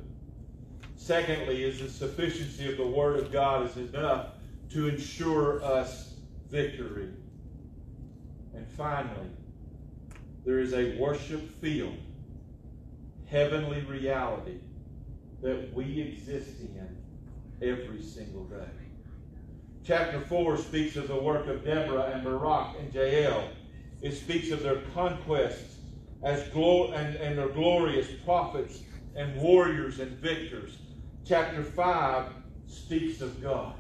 Secondly, 0.96 1.64
is 1.64 1.80
the 1.80 1.88
sufficiency 1.88 2.70
of 2.70 2.76
the 2.76 2.86
Word 2.86 3.18
of 3.18 3.32
God 3.32 3.68
is 3.68 3.76
enough 3.76 4.34
to 4.70 4.88
ensure 4.88 5.64
us 5.64 6.14
victory. 6.50 7.08
And 8.54 8.68
finally, 8.76 9.30
there 10.44 10.58
is 10.58 10.74
a 10.74 10.96
worship 10.98 11.48
field, 11.60 11.96
heavenly 13.26 13.80
reality 13.82 14.58
that 15.42 15.72
we 15.74 16.00
exist 16.00 16.60
in 16.60 16.96
every 17.62 18.02
single 18.02 18.44
day. 18.44 18.79
Chapter 19.84 20.20
4 20.20 20.58
speaks 20.58 20.96
of 20.96 21.08
the 21.08 21.16
work 21.16 21.46
of 21.46 21.64
Deborah 21.64 22.10
and 22.12 22.22
Barak 22.22 22.76
and 22.78 22.92
Jael. 22.92 23.48
It 24.02 24.12
speaks 24.12 24.50
of 24.50 24.62
their 24.62 24.82
conquests 24.94 25.76
as 26.22 26.46
glo- 26.48 26.92
and, 26.92 27.16
and 27.16 27.38
their 27.38 27.48
glorious 27.48 28.06
prophets 28.24 28.80
and 29.16 29.36
warriors 29.40 29.98
and 29.98 30.12
victors. 30.18 30.78
Chapter 31.24 31.62
5 31.62 32.26
speaks 32.66 33.20
of 33.20 33.42
God. 33.42 33.74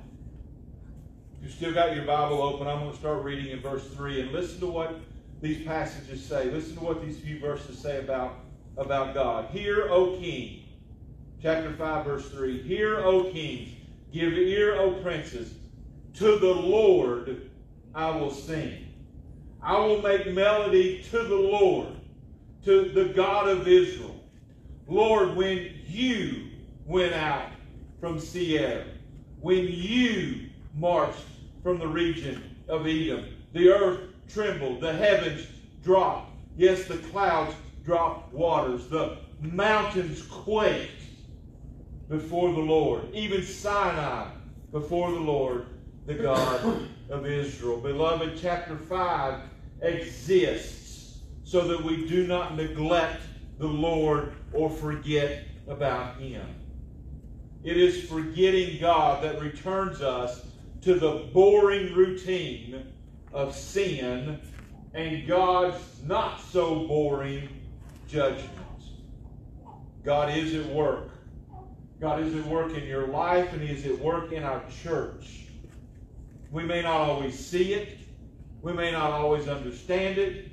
You 1.42 1.48
still 1.48 1.72
got 1.72 1.94
your 1.94 2.04
Bible 2.04 2.42
open. 2.42 2.66
I'm 2.66 2.80
going 2.80 2.92
to 2.92 2.98
start 2.98 3.22
reading 3.22 3.52
in 3.52 3.60
verse 3.60 3.86
3 3.94 4.22
and 4.22 4.32
listen 4.32 4.60
to 4.60 4.66
what 4.66 5.00
these 5.40 5.64
passages 5.66 6.24
say. 6.24 6.50
Listen 6.50 6.76
to 6.76 6.84
what 6.84 7.04
these 7.04 7.18
few 7.18 7.40
verses 7.40 7.78
say 7.78 7.98
about, 8.00 8.40
about 8.76 9.14
God. 9.14 9.50
Hear, 9.50 9.88
O 9.90 10.18
King. 10.18 10.64
Chapter 11.42 11.72
5, 11.72 12.04
verse 12.04 12.30
3. 12.30 12.62
Hear, 12.62 12.98
O 12.98 13.24
kings. 13.32 13.70
Give 14.12 14.34
ear, 14.34 14.76
O 14.76 14.92
princes. 15.02 15.54
To 16.14 16.38
the 16.38 16.54
Lord 16.54 17.50
I 17.94 18.10
will 18.10 18.30
sing. 18.30 18.86
I 19.62 19.78
will 19.78 20.00
make 20.02 20.32
melody 20.32 21.02
to 21.10 21.18
the 21.22 21.34
Lord, 21.34 21.88
to 22.64 22.88
the 22.90 23.06
God 23.06 23.48
of 23.48 23.68
Israel. 23.68 24.24
Lord, 24.86 25.36
when 25.36 25.70
you 25.86 26.48
went 26.86 27.12
out 27.12 27.50
from 28.00 28.18
Seir, 28.18 28.86
when 29.40 29.68
you 29.68 30.48
marched 30.74 31.24
from 31.62 31.78
the 31.78 31.86
region 31.86 32.56
of 32.68 32.86
Edom, 32.86 33.24
the 33.52 33.70
earth 33.70 34.00
trembled, 34.28 34.80
the 34.80 34.92
heavens 34.92 35.46
dropped. 35.82 36.32
Yes, 36.56 36.84
the 36.86 36.98
clouds 36.98 37.54
dropped 37.84 38.32
waters, 38.32 38.88
the 38.88 39.18
mountains 39.40 40.22
quaked 40.22 41.02
before 42.08 42.52
the 42.52 42.60
Lord, 42.60 43.12
even 43.14 43.42
Sinai 43.42 44.28
before 44.72 45.10
the 45.12 45.20
Lord, 45.20 45.66
the 46.06 46.14
God 46.14 46.88
of 47.08 47.26
Israel. 47.26 47.78
Beloved, 47.80 48.38
chapter 48.40 48.76
5 48.76 49.40
exists 49.82 51.18
so 51.44 51.66
that 51.66 51.82
we 51.82 52.06
do 52.06 52.26
not 52.26 52.56
neglect 52.56 53.22
the 53.58 53.66
Lord 53.66 54.32
or 54.52 54.70
forget 54.70 55.44
about 55.68 56.16
Him. 56.16 56.46
It 57.62 57.76
is 57.76 58.08
forgetting 58.08 58.80
God 58.80 59.22
that 59.24 59.40
returns 59.40 60.00
us 60.00 60.46
to 60.82 60.94
the 60.94 61.28
boring 61.32 61.94
routine 61.94 62.86
of 63.32 63.54
sin 63.54 64.40
and 64.94 65.26
God's 65.26 65.82
not 66.04 66.40
so 66.40 66.86
boring 66.86 67.48
judgment. 68.08 68.50
God 70.04 70.36
is 70.36 70.54
at 70.54 70.72
work. 70.72 71.10
God 72.00 72.20
is 72.20 72.34
at 72.34 72.46
work 72.46 72.74
in 72.74 72.84
your 72.84 73.08
life 73.08 73.52
and 73.52 73.60
He 73.60 73.74
is 73.74 73.84
at 73.86 73.98
work 73.98 74.32
in 74.32 74.42
our 74.42 74.62
church. 74.82 75.39
We 76.50 76.64
may 76.64 76.82
not 76.82 77.00
always 77.08 77.38
see 77.38 77.74
it, 77.74 77.98
we 78.62 78.72
may 78.72 78.90
not 78.90 79.12
always 79.12 79.48
understand 79.48 80.18
it, 80.18 80.50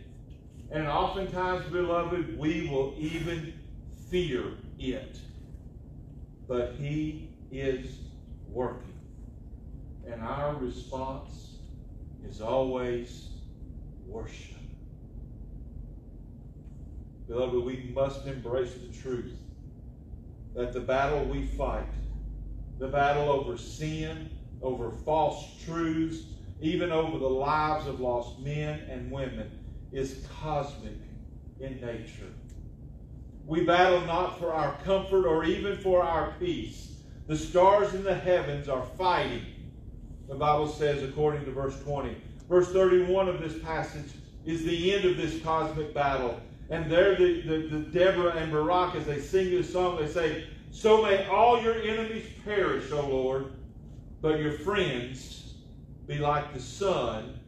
and 0.72 0.88
oftentimes, 0.88 1.66
beloved, 1.72 2.38
we 2.38 2.68
will 2.70 2.94
even 2.98 3.54
fear 4.10 4.44
it. 4.78 5.18
But 6.48 6.76
He 6.78 7.30
is 7.52 7.98
working. 8.50 8.94
And 10.10 10.22
our 10.22 10.56
response 10.56 11.56
is 12.28 12.42
always 12.42 13.30
worship. 14.06 14.56
Beloved, 17.28 17.64
we 17.64 17.92
must 17.94 18.26
embrace 18.26 18.74
the 18.74 18.96
truth 18.98 19.34
that 20.56 20.74
the 20.74 20.80
battle 20.80 21.26
we 21.26 21.46
fight, 21.46 21.90
the 22.80 22.88
battle 22.88 23.30
over 23.30 23.58
sin, 23.58 24.30
over 24.62 24.92
false 24.92 25.46
truths, 25.66 26.26
even 26.62 26.92
over 26.92 27.18
the 27.18 27.30
lives 27.30 27.88
of 27.88 28.00
lost 28.00 28.40
men 28.40 28.80
and 28.90 29.12
women, 29.12 29.52
is 29.92 30.26
cosmic 30.42 30.98
in 31.60 31.80
nature. 31.80 32.34
We 33.46 33.64
battle 33.64 34.02
not 34.02 34.40
for 34.40 34.52
our 34.54 34.78
comfort 34.84 35.26
or 35.26 35.46
even 35.46 35.78
for 35.78 36.04
our 36.04 36.34
peace. 36.40 36.98
The 37.28 37.38
stars 37.38 37.94
in 37.94 38.04
the 38.04 38.16
heavens 38.16 38.68
are 38.68 38.86
fighting, 38.98 39.46
the 40.28 40.36
Bible 40.36 40.68
says, 40.68 41.04
according 41.04 41.46
to 41.46 41.52
verse 41.52 41.80
20. 41.84 42.16
Verse 42.50 42.70
31 42.72 43.30
of 43.30 43.42
this 43.42 43.62
passage 43.64 44.12
is 44.46 44.64
the 44.64 44.94
end 44.94 45.06
of 45.06 45.18
this 45.18 45.42
cosmic 45.42 45.94
battle. 45.94 46.40
And 46.70 46.92
there, 46.92 47.16
the, 47.16 47.42
the, 47.42 47.58
the 47.68 47.80
Deborah 47.80 48.32
and 48.32 48.52
Barak, 48.52 48.96
as 48.96 49.06
they 49.06 49.20
sing 49.20 49.50
this 49.50 49.72
song, 49.72 49.98
they 49.98 50.08
say, 50.08 50.46
So 50.72 51.02
may 51.02 51.26
all 51.28 51.62
your 51.62 51.76
enemies 51.76 52.26
perish, 52.44 52.92
O 52.92 53.08
Lord, 53.08 53.54
but 54.22 54.40
your 54.40 54.54
friends 54.54 55.54
be 56.08 56.18
like 56.18 56.54
the 56.54 56.60
sun 56.60 57.40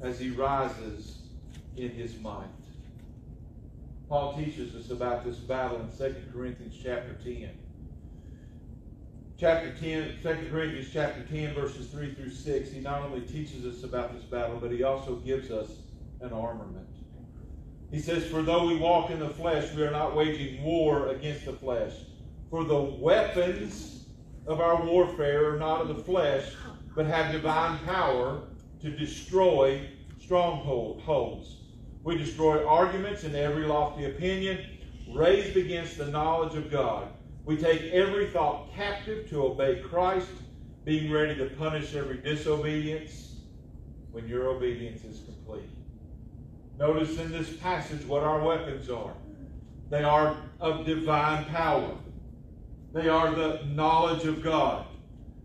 as 0.00 0.18
he 0.18 0.30
rises 0.30 1.22
in 1.76 1.90
his 1.90 2.18
might. 2.20 2.44
Paul 4.08 4.36
teaches 4.36 4.74
us 4.74 4.90
about 4.90 5.24
this 5.24 5.36
battle 5.36 5.80
in 5.80 5.88
2 5.88 6.14
Corinthians 6.32 6.78
chapter 6.80 7.14
10. 7.24 7.50
Chapter 9.36 9.74
10, 9.80 10.18
2 10.22 10.48
Corinthians 10.50 10.88
chapter 10.92 11.22
10, 11.24 11.54
verses 11.54 11.88
3 11.88 12.14
through 12.14 12.30
6, 12.30 12.70
he 12.70 12.80
not 12.80 13.02
only 13.02 13.22
teaches 13.22 13.64
us 13.64 13.82
about 13.82 14.14
this 14.14 14.22
battle, 14.24 14.58
but 14.60 14.70
he 14.70 14.84
also 14.84 15.16
gives 15.16 15.50
us 15.50 15.70
an 16.20 16.32
armament. 16.32 16.86
He 17.90 17.98
says, 17.98 18.26
For 18.26 18.42
though 18.42 18.66
we 18.66 18.76
walk 18.76 19.10
in 19.10 19.18
the 19.18 19.28
flesh, 19.28 19.72
we 19.74 19.82
are 19.82 19.90
not 19.90 20.14
waging 20.14 20.62
war 20.62 21.08
against 21.08 21.46
the 21.46 21.52
flesh. 21.52 21.92
For 22.50 22.64
the 22.64 22.80
weapons 22.80 23.93
of 24.46 24.60
our 24.60 24.84
warfare 24.84 25.54
are 25.54 25.58
not 25.58 25.80
of 25.80 25.88
the 25.88 26.02
flesh, 26.02 26.52
but 26.94 27.06
have 27.06 27.32
divine 27.32 27.78
power 27.80 28.42
to 28.82 28.90
destroy 28.90 29.88
strongholds. 30.20 31.56
We 32.02 32.18
destroy 32.18 32.66
arguments 32.66 33.24
and 33.24 33.34
every 33.34 33.66
lofty 33.66 34.04
opinion 34.04 34.64
raised 35.12 35.56
against 35.56 35.96
the 35.96 36.06
knowledge 36.06 36.54
of 36.54 36.70
God. 36.70 37.08
We 37.44 37.56
take 37.56 37.82
every 37.92 38.26
thought 38.28 38.74
captive 38.74 39.28
to 39.30 39.44
obey 39.44 39.80
Christ, 39.80 40.28
being 40.84 41.10
ready 41.10 41.34
to 41.36 41.46
punish 41.56 41.94
every 41.94 42.18
disobedience 42.18 43.36
when 44.12 44.28
your 44.28 44.48
obedience 44.48 45.04
is 45.04 45.20
complete. 45.24 45.68
Notice 46.78 47.18
in 47.18 47.32
this 47.32 47.56
passage 47.56 48.04
what 48.06 48.22
our 48.22 48.42
weapons 48.42 48.90
are. 48.90 49.14
They 49.90 50.02
are 50.02 50.36
of 50.60 50.84
divine 50.84 51.44
power. 51.46 51.96
They 52.94 53.08
are 53.08 53.34
the 53.34 53.60
knowledge 53.66 54.24
of 54.24 54.40
God. 54.40 54.86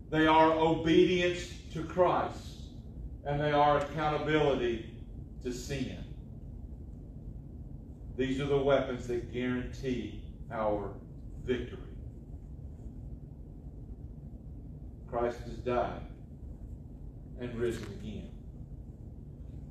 They 0.08 0.28
are 0.28 0.52
obedience 0.52 1.52
to 1.72 1.82
Christ. 1.82 2.46
And 3.26 3.40
they 3.40 3.50
are 3.50 3.78
accountability 3.78 4.88
to 5.42 5.52
sin. 5.52 6.04
These 8.16 8.40
are 8.40 8.46
the 8.46 8.58
weapons 8.58 9.08
that 9.08 9.32
guarantee 9.32 10.22
our 10.52 10.94
victory. 11.44 11.78
Christ 15.10 15.40
has 15.40 15.54
died 15.54 16.02
and 17.40 17.52
risen 17.56 17.84
again. 18.00 18.30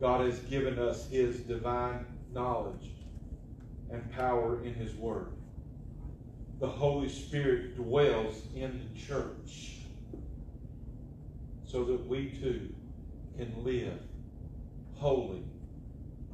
God 0.02 0.26
has 0.26 0.40
given 0.40 0.78
us 0.80 1.10
his 1.10 1.38
divine 1.42 2.06
knowledge 2.34 2.92
and 3.90 4.12
power 4.12 4.64
in 4.66 4.74
his 4.74 4.94
word. 4.96 5.32
The 6.60 6.68
Holy 6.68 7.08
Spirit 7.08 7.78
dwells 7.78 8.42
in 8.54 8.82
the 8.94 9.00
church 9.00 9.78
so 11.66 11.86
that 11.86 12.06
we 12.06 12.32
too 12.32 12.74
can 13.38 13.64
live 13.64 13.98
holy, 14.96 15.46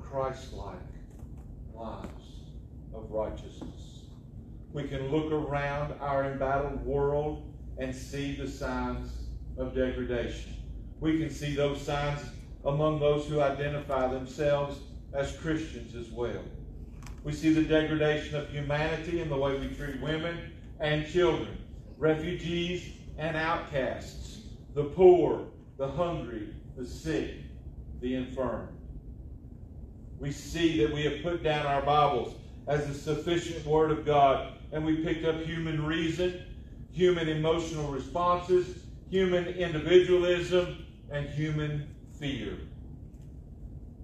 Christ-like 0.01 0.79
lives 1.75 2.25
of 2.95 3.11
righteousness. 3.11 4.05
We 4.73 4.87
can 4.87 5.11
look 5.11 5.31
around 5.31 5.93
our 6.01 6.31
embattled 6.31 6.83
world 6.83 7.53
and 7.77 7.95
see 7.95 8.35
the 8.35 8.47
signs 8.47 9.11
of 9.57 9.75
degradation. 9.75 10.55
We 10.99 11.19
can 11.19 11.29
see 11.29 11.53
those 11.53 11.79
signs 11.79 12.21
among 12.63 12.99
those 12.99 13.27
who 13.27 13.41
identify 13.41 14.07
themselves 14.07 14.79
as 15.13 15.37
Christians 15.37 15.93
as 15.95 16.09
well. 16.09 16.43
We 17.25 17.33
see 17.33 17.51
the 17.51 17.63
degradation 17.63 18.35
of 18.35 18.49
humanity 18.49 19.19
in 19.19 19.29
the 19.29 19.35
way 19.35 19.57
we 19.57 19.69
treat 19.69 19.99
women 19.99 20.53
and 20.79 21.07
children, 21.07 21.57
refugees 21.97 22.87
and 23.17 23.35
outcasts, 23.35 24.41
the 24.75 24.83
poor, 24.83 25.47
the 25.77 25.87
hungry, 25.87 26.49
the 26.77 26.85
sick, 26.85 27.31
the 27.99 28.13
infirm. 28.13 28.67
We 30.19 30.31
see 30.31 30.77
that 30.85 30.93
we 30.93 31.01
have 31.05 31.23
put 31.23 31.41
down 31.41 31.65
our 31.65 31.81
Bibles 31.81 32.35
as 32.67 32.85
the 32.85 32.93
sufficient 32.93 33.65
Word 33.65 33.89
of 33.89 34.05
God, 34.05 34.53
and 34.71 34.85
we 34.85 34.97
picked 34.97 35.25
up 35.25 35.41
human 35.41 35.83
reason, 35.83 36.43
human 36.91 37.27
emotional 37.27 37.91
responses, 37.91 38.83
human 39.09 39.47
individualism, 39.47 40.85
and 41.09 41.27
human 41.27 41.87
fear. 42.19 42.59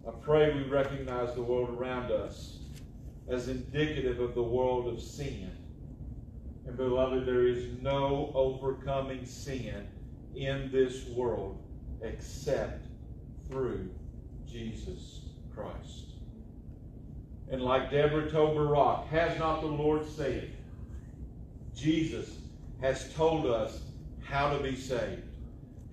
I 0.07 0.11
pray 0.23 0.55
we 0.55 0.63
recognize 0.63 1.35
the 1.35 1.43
world 1.43 1.69
around 1.69 2.11
us 2.11 2.60
as 3.29 3.47
indicative 3.47 4.19
of 4.19 4.35
the 4.35 4.43
world 4.43 4.87
of 4.87 5.01
sin. 5.01 5.51
And 6.67 6.77
beloved, 6.77 7.25
there 7.25 7.47
is 7.47 7.81
no 7.81 8.31
overcoming 8.33 9.25
sin 9.25 9.87
in 10.35 10.69
this 10.71 11.07
world 11.09 11.61
except 12.01 12.85
through 13.49 13.89
Jesus 14.49 15.21
Christ. 15.53 16.05
And 17.51 17.61
like 17.61 17.91
Deborah 17.91 18.29
told 18.29 18.55
Barak, 18.55 19.07
has 19.07 19.37
not 19.37 19.61
the 19.61 19.67
Lord 19.67 20.07
said? 20.07 20.51
Jesus 21.75 22.37
has 22.81 23.13
told 23.13 23.45
us 23.45 23.81
how 24.21 24.55
to 24.55 24.63
be 24.63 24.75
saved 24.75 25.23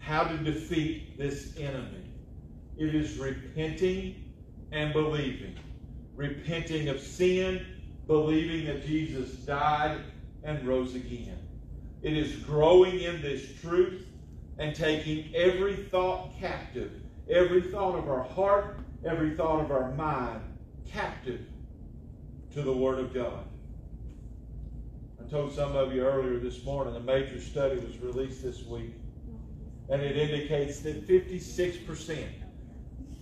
how 0.09 0.25
to 0.25 0.39
defeat 0.39 1.19
this 1.19 1.55
enemy. 1.59 2.03
It 2.79 2.95
is 2.95 3.19
repenting 3.19 4.33
and 4.73 4.93
believing. 4.95 5.55
Repenting 6.19 6.89
of 6.89 7.01
sin, 7.01 7.65
believing 8.09 8.67
that 8.67 8.85
Jesus 8.85 9.31
died 9.35 10.01
and 10.43 10.67
rose 10.67 10.97
again. 10.97 11.39
It 12.03 12.13
is 12.17 12.35
growing 12.43 13.01
in 13.01 13.23
this 13.23 13.47
truth 13.61 14.05
and 14.59 14.75
taking 14.75 15.33
every 15.33 15.77
thought 15.77 16.37
captive, 16.41 16.91
every 17.31 17.63
thought 17.63 17.97
of 17.97 18.11
our 18.11 18.25
heart, 18.25 18.81
every 19.05 19.37
thought 19.37 19.61
of 19.61 19.71
our 19.71 19.93
mind 19.93 20.41
captive 20.91 21.47
to 22.53 22.63
the 22.63 22.73
Word 22.73 22.99
of 22.99 23.15
God. 23.15 23.45
I 25.25 25.31
told 25.31 25.53
some 25.53 25.77
of 25.77 25.95
you 25.95 26.03
earlier 26.03 26.41
this 26.41 26.65
morning 26.65 26.97
a 26.97 27.01
major 27.01 27.41
study 27.41 27.79
was 27.79 27.97
released 27.99 28.43
this 28.43 28.65
week 28.65 28.93
and 29.89 30.03
it 30.03 30.17
indicates 30.17 30.81
that 30.81 31.07
56%, 31.07 32.25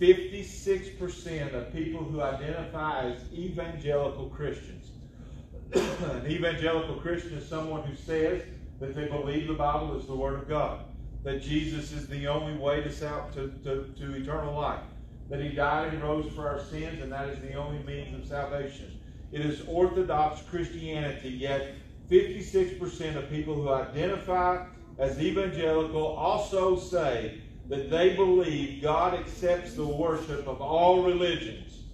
56% 0.00 1.54
of 1.54 1.72
people 1.72 2.04
who 2.04 2.20
identify 2.20 3.10
as 3.10 3.32
evangelical 3.32 4.28
Christians, 4.28 4.90
an 5.72 6.26
evangelical 6.26 6.96
Christian 6.96 7.32
is 7.32 7.48
someone 7.48 7.82
who 7.82 7.96
says 7.96 8.42
that 8.78 8.94
they 8.94 9.06
believe 9.06 9.48
the 9.48 9.54
Bible 9.54 9.98
is 9.98 10.06
the 10.06 10.14
Word 10.14 10.34
of 10.34 10.48
God, 10.48 10.80
that 11.24 11.40
Jesus 11.40 11.92
is 11.92 12.06
the 12.08 12.26
only 12.26 12.58
way 12.58 12.82
to, 12.82 12.90
to, 12.90 13.50
to, 13.64 13.94
to 13.98 14.14
eternal 14.14 14.54
life, 14.54 14.82
that 15.30 15.40
He 15.40 15.48
died 15.48 15.94
and 15.94 16.02
rose 16.02 16.30
for 16.34 16.46
our 16.46 16.60
sins, 16.60 17.00
and 17.02 17.10
that 17.10 17.30
is 17.30 17.40
the 17.40 17.54
only 17.54 17.82
means 17.84 18.14
of 18.20 18.28
salvation. 18.28 19.00
It 19.32 19.40
is 19.40 19.62
Orthodox 19.66 20.42
Christianity, 20.42 21.30
yet 21.30 21.74
56% 22.10 23.16
of 23.16 23.30
people 23.30 23.54
who 23.54 23.70
identify 23.70 24.66
as 24.98 25.18
evangelical 25.18 26.06
also 26.06 26.78
say 26.78 27.38
that 27.68 27.90
they 27.90 28.14
believe 28.14 28.82
God 28.82 29.14
accepts 29.14 29.74
the 29.74 29.86
worship 29.86 30.46
of 30.46 30.60
all 30.60 31.02
religions, 31.02 31.84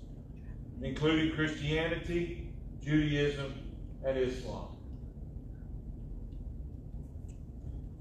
including 0.82 1.34
Christianity, 1.34 2.52
Judaism, 2.82 3.54
and 4.04 4.18
Islam. 4.18 4.68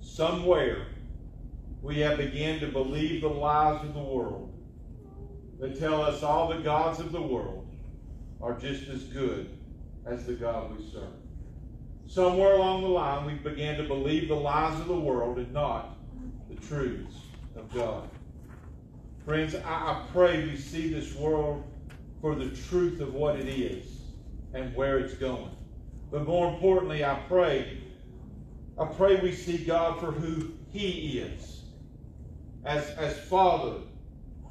Somewhere 0.01 0.87
we 1.81 1.99
have 1.99 2.17
begun 2.17 2.59
to 2.59 2.67
believe 2.67 3.21
the 3.21 3.29
lies 3.29 3.83
of 3.83 3.93
the 3.93 3.99
world 3.99 4.53
that 5.59 5.79
tell 5.79 6.01
us 6.01 6.21
all 6.23 6.49
the 6.49 6.59
gods 6.59 6.99
of 6.99 7.11
the 7.11 7.21
world 7.21 7.67
are 8.41 8.53
just 8.53 8.87
as 8.89 9.03
good 9.03 9.57
as 10.05 10.25
the 10.25 10.33
God 10.33 10.77
we 10.77 10.91
serve 10.91 11.13
somewhere 12.11 12.55
along 12.55 12.81
the 12.81 12.89
line, 12.89 13.25
we 13.25 13.35
began 13.35 13.77
to 13.77 13.83
believe 13.83 14.27
the 14.27 14.35
lies 14.35 14.77
of 14.81 14.87
the 14.87 14.99
world 14.99 15.37
and 15.37 15.51
not 15.53 15.97
the 16.49 16.55
truths 16.67 17.15
of 17.55 17.73
God. 17.73 18.09
Friends, 19.25 19.55
I, 19.55 19.59
I 19.69 20.05
pray 20.11 20.43
we 20.43 20.57
see 20.57 20.91
this 20.91 21.13
world 21.15 21.63
for 22.21 22.35
the 22.35 22.49
truth 22.49 23.01
of 23.01 23.13
what 23.13 23.35
it 23.35 23.47
is 23.47 23.85
and 24.53 24.75
where 24.75 24.99
it's 24.99 25.13
going. 25.13 25.51
But 26.11 26.27
more 26.27 26.53
importantly, 26.53 27.05
I 27.05 27.15
pray, 27.27 27.77
I 28.79 28.85
pray 28.85 29.19
we 29.19 29.33
see 29.33 29.57
God 29.57 29.99
for 29.99 30.11
who 30.11 30.51
He 30.71 31.19
is. 31.19 31.63
As, 32.65 32.89
as 32.91 33.17
Father, 33.27 33.79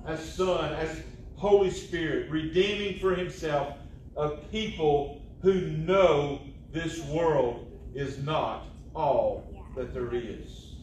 as 0.06 0.34
Son, 0.34 0.72
as 0.74 1.02
Holy 1.36 1.70
Spirit, 1.70 2.30
redeeming 2.30 2.98
for 2.98 3.14
Himself 3.14 3.74
a 4.16 4.30
people 4.50 5.22
who 5.42 5.60
know 5.60 6.42
this 6.72 7.00
world 7.06 7.66
is 7.94 8.18
not 8.18 8.66
all 8.94 9.64
that 9.76 9.94
there 9.94 10.14
is. 10.14 10.76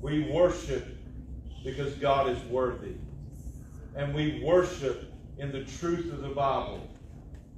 We 0.00 0.30
worship 0.30 0.86
because 1.64 1.94
God 1.94 2.28
is 2.28 2.42
worthy. 2.44 2.94
And 3.94 4.14
we 4.14 4.40
worship 4.44 5.12
in 5.38 5.52
the 5.52 5.64
truth 5.64 6.12
of 6.12 6.22
the 6.22 6.28
Bible 6.28 6.88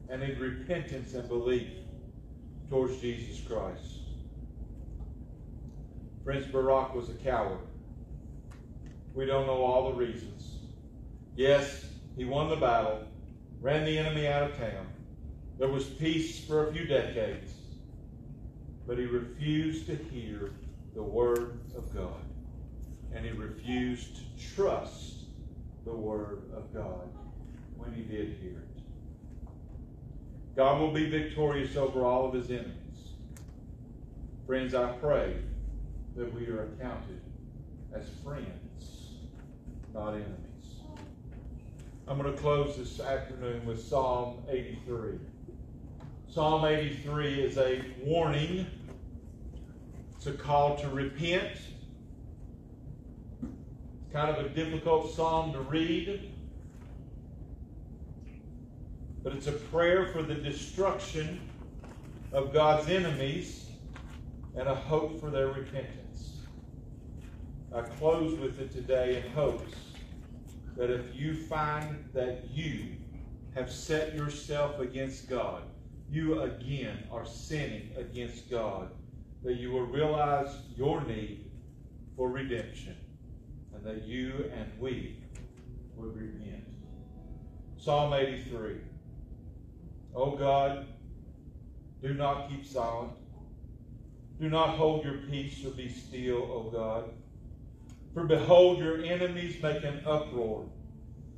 and 0.09 0.23
in 0.23 0.39
repentance 0.39 1.15
and 1.15 1.29
belief 1.29 1.69
towards 2.71 3.01
Jesus 3.01 3.41
Christ. 3.47 3.99
Prince 6.25 6.47
Barak 6.47 6.95
was 6.95 7.09
a 7.09 7.15
coward. 7.15 7.59
We 9.15 9.27
don't 9.27 9.47
know 9.47 9.63
all 9.63 9.91
the 9.91 9.97
reasons. 9.97 10.59
Yes, 11.37 11.87
he 12.17 12.25
won 12.25 12.49
the 12.49 12.57
battle, 12.57 13.05
ran 13.61 13.85
the 13.85 13.99
enemy 13.99 14.27
out 14.27 14.51
of 14.51 14.57
town, 14.59 14.87
there 15.59 15.69
was 15.69 15.85
peace 15.85 16.45
for 16.45 16.69
a 16.69 16.73
few 16.73 16.87
decades, 16.87 17.53
but 18.87 18.97
he 18.97 19.07
refused 19.07 19.87
to 19.87 19.97
hear 19.97 20.53
the 20.95 21.03
word 21.03 21.59
of 21.77 21.93
God. 21.93 22.28
And 23.15 23.25
he 23.25 23.33
refused 23.33 24.17
to 24.17 24.55
trust 24.55 25.15
the 25.85 25.95
word 25.95 26.43
of 26.55 26.73
God 26.75 27.09
when 27.77 27.93
he 27.95 28.03
did 28.03 28.37
hear 28.41 28.59
it. 28.59 28.83
God 30.57 30.81
will 30.81 30.93
be 30.93 31.09
victorious 31.09 31.77
over 31.77 32.05
all 32.05 32.27
of 32.27 32.35
his 32.35 32.51
enemies. 32.51 32.75
Friends, 34.47 34.75
I 34.75 34.93
pray 34.93 35.37
that 36.17 36.35
we 36.35 36.47
are 36.49 36.65
accounted 36.65 37.21
as 37.95 38.09
friends, 38.25 39.13
not 39.95 40.15
enemies. 40.15 40.81
I'm 42.09 42.19
going 42.19 42.35
to 42.35 42.41
close 42.41 42.77
this 42.77 43.01
afternoon 43.01 43.65
with 43.67 43.87
Psalm 43.87 44.43
83. 44.49 45.19
Psalm 46.31 46.65
83 46.65 47.41
is 47.41 47.59
a 47.59 47.85
warning. 48.03 48.67
It's 50.17 50.27
a 50.27 50.33
call 50.33 50.77
to 50.79 50.89
repent. 50.89 51.59
Kind 54.13 54.37
of 54.37 54.45
a 54.45 54.49
difficult 54.49 55.15
psalm 55.15 55.53
to 55.53 55.61
read. 55.61 56.33
but 59.29 59.37
it's 59.37 59.47
a 59.47 59.53
prayer 59.53 60.07
for 60.07 60.23
the 60.23 60.35
destruction 60.35 61.39
of 62.33 62.51
God's 62.51 62.89
enemies 62.89 63.67
and 64.57 64.67
a 64.67 64.75
hope 64.75 65.21
for 65.21 65.31
their 65.31 65.49
repentance. 65.49 66.39
I 67.75 67.83
close 67.83 68.39
with 68.39 68.59
it 68.59 68.73
today 68.73 69.23
in 69.23 69.31
hopes 69.33 69.75
that 70.79 70.89
if 70.91 71.15
you 71.15 71.35
find 71.35 72.09
that 72.15 72.49
you 72.51 72.97
have 73.55 73.71
set 73.71 74.15
yourself 74.15 74.81
against 74.81 75.29
God, 75.29 75.63
you 76.11 76.41
again 76.41 77.05
are 77.13 77.27
sinning 77.27 77.91
against 77.99 78.51
God, 78.51 78.89
that 79.45 79.57
you 79.57 79.71
will 79.73 79.85
realize 79.85 80.57
your 80.75 81.03
need 81.05 81.51
for 82.17 82.31
redemption 82.31 82.97
and 83.79 83.87
that 83.87 84.07
you 84.07 84.51
and 84.55 84.71
we 84.79 85.17
would 85.97 86.15
repent. 86.17 86.65
Psalm 87.79 88.13
83. 88.13 88.77
O 90.15 90.33
God, 90.33 90.87
do 92.03 92.15
not 92.15 92.49
keep 92.49 92.67
silent. 92.67 93.13
Do 94.41 94.49
not 94.49 94.71
hold 94.71 95.05
your 95.05 95.19
peace 95.31 95.65
or 95.65 95.71
be 95.71 95.89
still, 95.89 96.43
O 96.43 96.71
God. 96.73 97.11
For 98.15 98.25
behold, 98.25 98.79
your 98.79 99.03
enemies 99.03 99.63
make 99.63 99.85
an 99.85 100.03
uproar. 100.07 100.65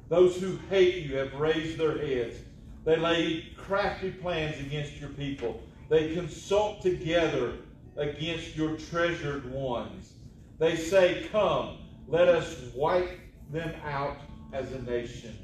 Those 0.08 0.36
who 0.36 0.58
hate 0.68 1.04
you 1.04 1.16
have 1.16 1.34
raised 1.34 1.78
their 1.78 1.98
heads. 1.98 2.36
They 2.84 2.96
lay 2.96 3.52
crafty 3.56 4.10
plans 4.10 4.58
against 4.60 4.96
your 4.96 5.10
people. 5.10 5.62
They 5.88 6.14
consult 6.14 6.82
together 6.82 7.54
against 7.96 8.56
your 8.56 8.76
treasured 8.76 9.50
ones. 9.50 10.12
They 10.58 10.76
say, 10.76 11.26
Come, 11.30 11.79
let 12.10 12.26
us 12.28 12.56
wipe 12.74 13.20
them 13.52 13.72
out 13.84 14.18
as 14.52 14.72
a 14.72 14.82
nation. 14.82 15.36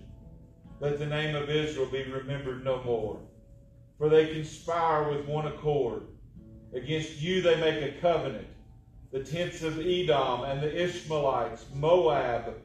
Let 0.80 0.98
the 0.98 1.06
name 1.06 1.36
of 1.36 1.48
Israel 1.48 1.86
be 1.86 2.02
remembered 2.02 2.64
no 2.64 2.82
more. 2.82 3.20
For 3.98 4.08
they 4.08 4.26
conspire 4.34 5.08
with 5.08 5.26
one 5.26 5.46
accord. 5.46 6.02
Against 6.74 7.20
you 7.20 7.40
they 7.40 7.58
make 7.60 7.82
a 7.82 8.00
covenant. 8.00 8.48
The 9.12 9.20
tents 9.20 9.62
of 9.62 9.78
Edom 9.78 10.42
and 10.42 10.60
the 10.60 10.84
Ishmaelites, 10.84 11.66
Moab 11.72 12.56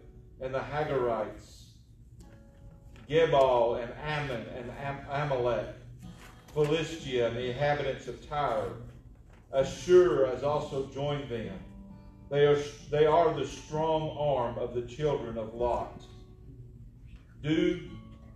and 0.41 0.53
the 0.53 0.59
Hagarites, 0.59 1.65
Gebal 3.07 3.83
and 3.83 3.93
Ammon 4.03 4.45
and 4.57 4.71
Am- 4.83 5.05
Amalek, 5.09 5.67
Philistia 6.55 7.27
and 7.27 7.37
the 7.37 7.51
inhabitants 7.51 8.07
of 8.07 8.27
Tyre. 8.27 8.73
Ashur 9.53 10.25
has 10.25 10.43
also 10.43 10.87
joined 10.87 11.29
them. 11.29 11.57
They 12.31 12.45
are, 12.45 12.57
they 12.89 13.05
are 13.05 13.33
the 13.33 13.45
strong 13.45 14.15
arm 14.17 14.57
of 14.57 14.73
the 14.73 14.83
children 14.83 15.37
of 15.37 15.53
Lot. 15.53 16.01
Do 17.43 17.89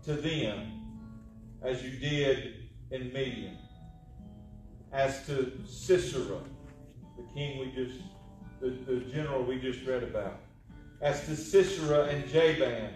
to 0.03 0.13
them 0.13 0.81
as 1.63 1.81
you 1.81 1.97
did 1.97 2.55
in 2.91 3.13
Midian. 3.13 3.57
As 4.91 5.25
to 5.27 5.49
Sisera, 5.65 6.39
the 7.15 7.23
king 7.33 7.57
we 7.57 7.71
just, 7.71 8.01
the, 8.59 8.71
the 8.85 8.99
general 9.11 9.43
we 9.43 9.59
just 9.59 9.85
read 9.85 10.03
about. 10.03 10.39
As 10.99 11.25
to 11.27 11.35
Sisera 11.35 12.03
and 12.07 12.27
Jabin 12.27 12.89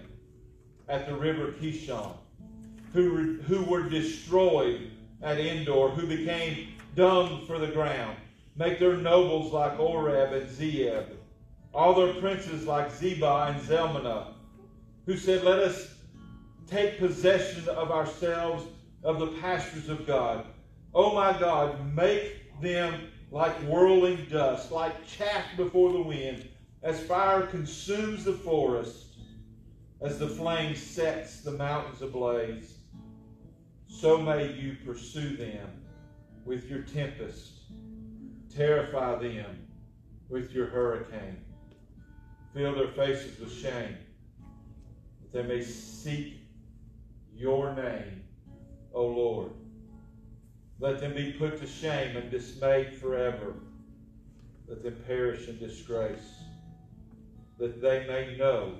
at 0.89 1.07
the 1.07 1.15
river 1.15 1.53
Kishon, 1.53 2.11
who, 2.91 3.39
who 3.43 3.63
were 3.63 3.87
destroyed 3.87 4.91
at 5.21 5.39
Endor, 5.39 5.89
who 5.89 6.05
became 6.05 6.73
dung 6.95 7.45
for 7.47 7.57
the 7.57 7.67
ground. 7.67 8.17
Make 8.59 8.77
their 8.77 8.97
nobles 8.97 9.53
like 9.53 9.79
Oreb 9.79 10.33
and 10.33 10.49
Zeeb, 10.49 11.05
all 11.73 11.93
their 11.93 12.13
princes 12.15 12.67
like 12.67 12.91
Zebah 12.91 13.51
and 13.51 13.61
Zalmunna, 13.61 14.33
who 15.05 15.15
said, 15.15 15.45
Let 15.45 15.59
us 15.59 15.95
take 16.67 16.99
possession 16.99 17.69
of 17.69 17.89
ourselves 17.89 18.65
of 19.01 19.19
the 19.19 19.27
pastures 19.39 19.87
of 19.87 20.05
God. 20.05 20.45
Oh 20.93 21.15
my 21.15 21.39
God, 21.39 21.95
make 21.95 22.59
them 22.59 23.07
like 23.31 23.55
whirling 23.61 24.27
dust, 24.29 24.73
like 24.73 25.07
chaff 25.07 25.45
before 25.55 25.93
the 25.93 26.01
wind, 26.01 26.45
as 26.83 26.99
fire 26.99 27.43
consumes 27.43 28.25
the 28.25 28.33
forest, 28.33 29.05
as 30.01 30.19
the 30.19 30.27
flame 30.27 30.75
sets 30.75 31.39
the 31.39 31.51
mountains 31.51 32.01
ablaze. 32.01 32.73
So 33.87 34.17
may 34.17 34.51
you 34.51 34.75
pursue 34.85 35.37
them 35.37 35.69
with 36.43 36.69
your 36.69 36.81
tempest, 36.81 37.58
terrify 38.59 39.15
them 39.15 39.65
with 40.27 40.51
your 40.51 40.67
hurricane, 40.67 41.37
fill 42.53 42.75
their 42.75 42.89
faces 42.89 43.39
with 43.39 43.53
shame, 43.53 43.95
that 45.21 45.31
they 45.31 45.43
may 45.43 45.63
seek 45.63 46.41
your 47.33 47.73
name, 47.73 48.21
O 48.93 49.05
Lord. 49.05 49.51
Let 50.77 50.99
them 50.99 51.15
be 51.15 51.31
put 51.31 51.57
to 51.61 51.67
shame 51.67 52.17
and 52.17 52.29
dismayed 52.29 52.95
forever. 52.95 53.53
Let 54.67 54.83
them 54.83 54.97
perish 55.07 55.47
in 55.47 55.57
disgrace, 55.57 56.33
that 57.59 57.81
they 57.81 58.05
may 58.07 58.35
know 58.35 58.73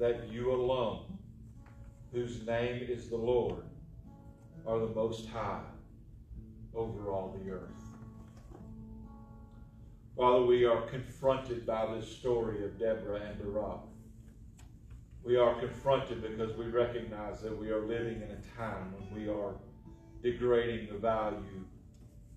that 0.00 0.32
you 0.32 0.50
alone, 0.50 1.16
whose 2.12 2.44
name 2.44 2.84
is 2.88 3.08
the 3.08 3.16
Lord, 3.16 3.62
are 4.66 4.80
the 4.80 4.88
Most 4.88 5.28
High 5.28 5.62
over 6.74 7.12
all 7.12 7.38
the 7.40 7.52
earth. 7.52 7.95
Father, 10.16 10.44
we 10.44 10.64
are 10.64 10.82
confronted 10.82 11.66
by 11.66 11.94
this 11.94 12.08
story 12.08 12.64
of 12.64 12.78
Deborah 12.78 13.20
and 13.20 13.38
Barak 13.38 13.80
we 15.26 15.36
are 15.36 15.58
confronted 15.58 16.22
because 16.22 16.56
we 16.56 16.66
recognize 16.66 17.40
that 17.40 17.58
we 17.58 17.70
are 17.70 17.84
living 17.84 18.22
in 18.22 18.30
a 18.30 18.56
time 18.56 18.94
when 18.94 19.20
we 19.20 19.28
are 19.28 19.56
degrading 20.22 20.86
the 20.86 20.96
value 20.96 21.64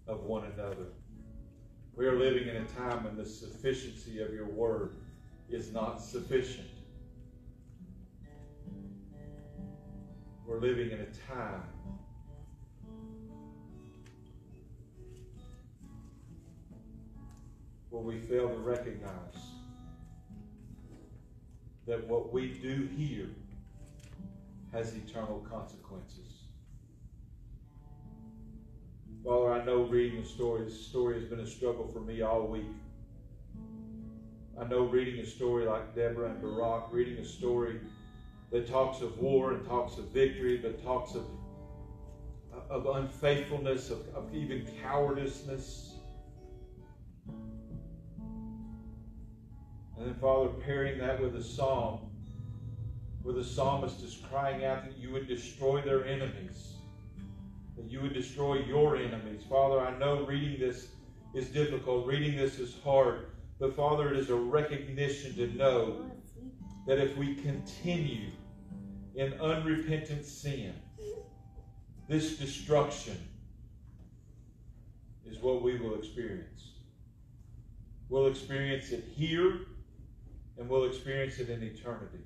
of 0.08 0.24
one 0.24 0.46
another. 0.46 0.88
We 1.96 2.08
are 2.08 2.18
living 2.18 2.48
in 2.48 2.56
a 2.56 2.66
time 2.66 3.04
when 3.04 3.16
the 3.16 3.28
sufficiency 3.28 4.22
of 4.22 4.34
your 4.34 4.48
word 4.48 4.96
is 5.50 5.72
not 5.72 6.02
sufficient. 6.02 6.68
We're 10.48 10.60
living 10.60 10.90
in 10.90 11.02
a 11.02 11.32
time 11.32 11.62
where 17.90 18.04
we 18.04 18.20
fail 18.20 18.50
to 18.50 18.58
recognize 18.58 19.36
that 21.88 22.08
what 22.08 22.32
we 22.32 22.50
do 22.50 22.88
here 22.96 23.30
has 24.72 24.94
eternal 24.94 25.46
consequences. 25.50 26.44
Father, 29.24 29.54
I 29.54 29.66
know 29.66 29.84
reading 29.84 30.22
the 30.22 30.28
story, 30.28 30.64
this 30.64 30.88
story 30.88 31.20
has 31.20 31.26
been 31.26 31.40
a 31.40 31.48
struggle 31.48 31.88
for 31.88 32.00
me 32.00 32.22
all 32.22 32.48
week. 32.48 32.64
I 34.60 34.66
know 34.66 34.82
reading 34.82 35.20
a 35.20 35.26
story 35.26 35.66
like 35.66 35.96
Deborah 35.96 36.30
and 36.30 36.42
Barak, 36.42 36.86
reading 36.92 37.18
a 37.18 37.26
story 37.26 37.80
that 38.52 38.68
talks 38.68 39.02
of 39.02 39.18
war 39.18 39.54
and 39.54 39.66
talks 39.66 39.98
of 39.98 40.06
victory, 40.10 40.58
but 40.58 40.84
talks 40.84 41.16
of, 41.16 41.26
of 42.70 42.86
unfaithfulness, 42.86 43.90
of, 43.90 44.08
of 44.16 44.34
even 44.34 44.68
cowardiceness 44.84 45.89
And 50.00 50.08
then, 50.08 50.16
Father, 50.16 50.48
pairing 50.48 50.98
that 51.00 51.22
with 51.22 51.36
a 51.36 51.44
psalm 51.44 52.00
where 53.22 53.36
the 53.36 53.44
psalmist 53.44 54.02
is 54.02 54.18
crying 54.32 54.64
out 54.64 54.86
that 54.86 54.98
you 54.98 55.12
would 55.12 55.28
destroy 55.28 55.82
their 55.82 56.06
enemies, 56.06 56.76
that 57.76 57.92
you 57.92 58.00
would 58.00 58.14
destroy 58.14 58.60
your 58.60 58.96
enemies. 58.96 59.44
Father, 59.50 59.82
I 59.82 59.98
know 60.00 60.26
reading 60.26 60.58
this 60.58 60.88
is 61.34 61.50
difficult, 61.50 62.08
reading 62.08 62.38
this 62.38 62.60
is 62.60 62.78
hard, 62.82 63.26
but 63.60 63.76
Father, 63.76 64.14
it 64.14 64.18
is 64.18 64.30
a 64.30 64.36
recognition 64.36 65.36
to 65.36 65.48
know 65.58 66.10
that 66.88 66.98
if 66.98 67.18
we 67.18 67.36
continue 67.36 68.30
in 69.16 69.34
unrepentant 69.34 70.26
sin, 70.26 70.74
this 72.08 72.38
destruction 72.38 73.18
is 75.30 75.40
what 75.40 75.62
we 75.62 75.78
will 75.78 75.96
experience. 75.96 76.72
We'll 78.08 78.28
experience 78.28 78.92
it 78.92 79.04
here 79.14 79.60
and 80.60 80.70
we'll 80.70 80.86
experience 80.86 81.40
it 81.40 81.50
in 81.50 81.64
eternity. 81.64 82.20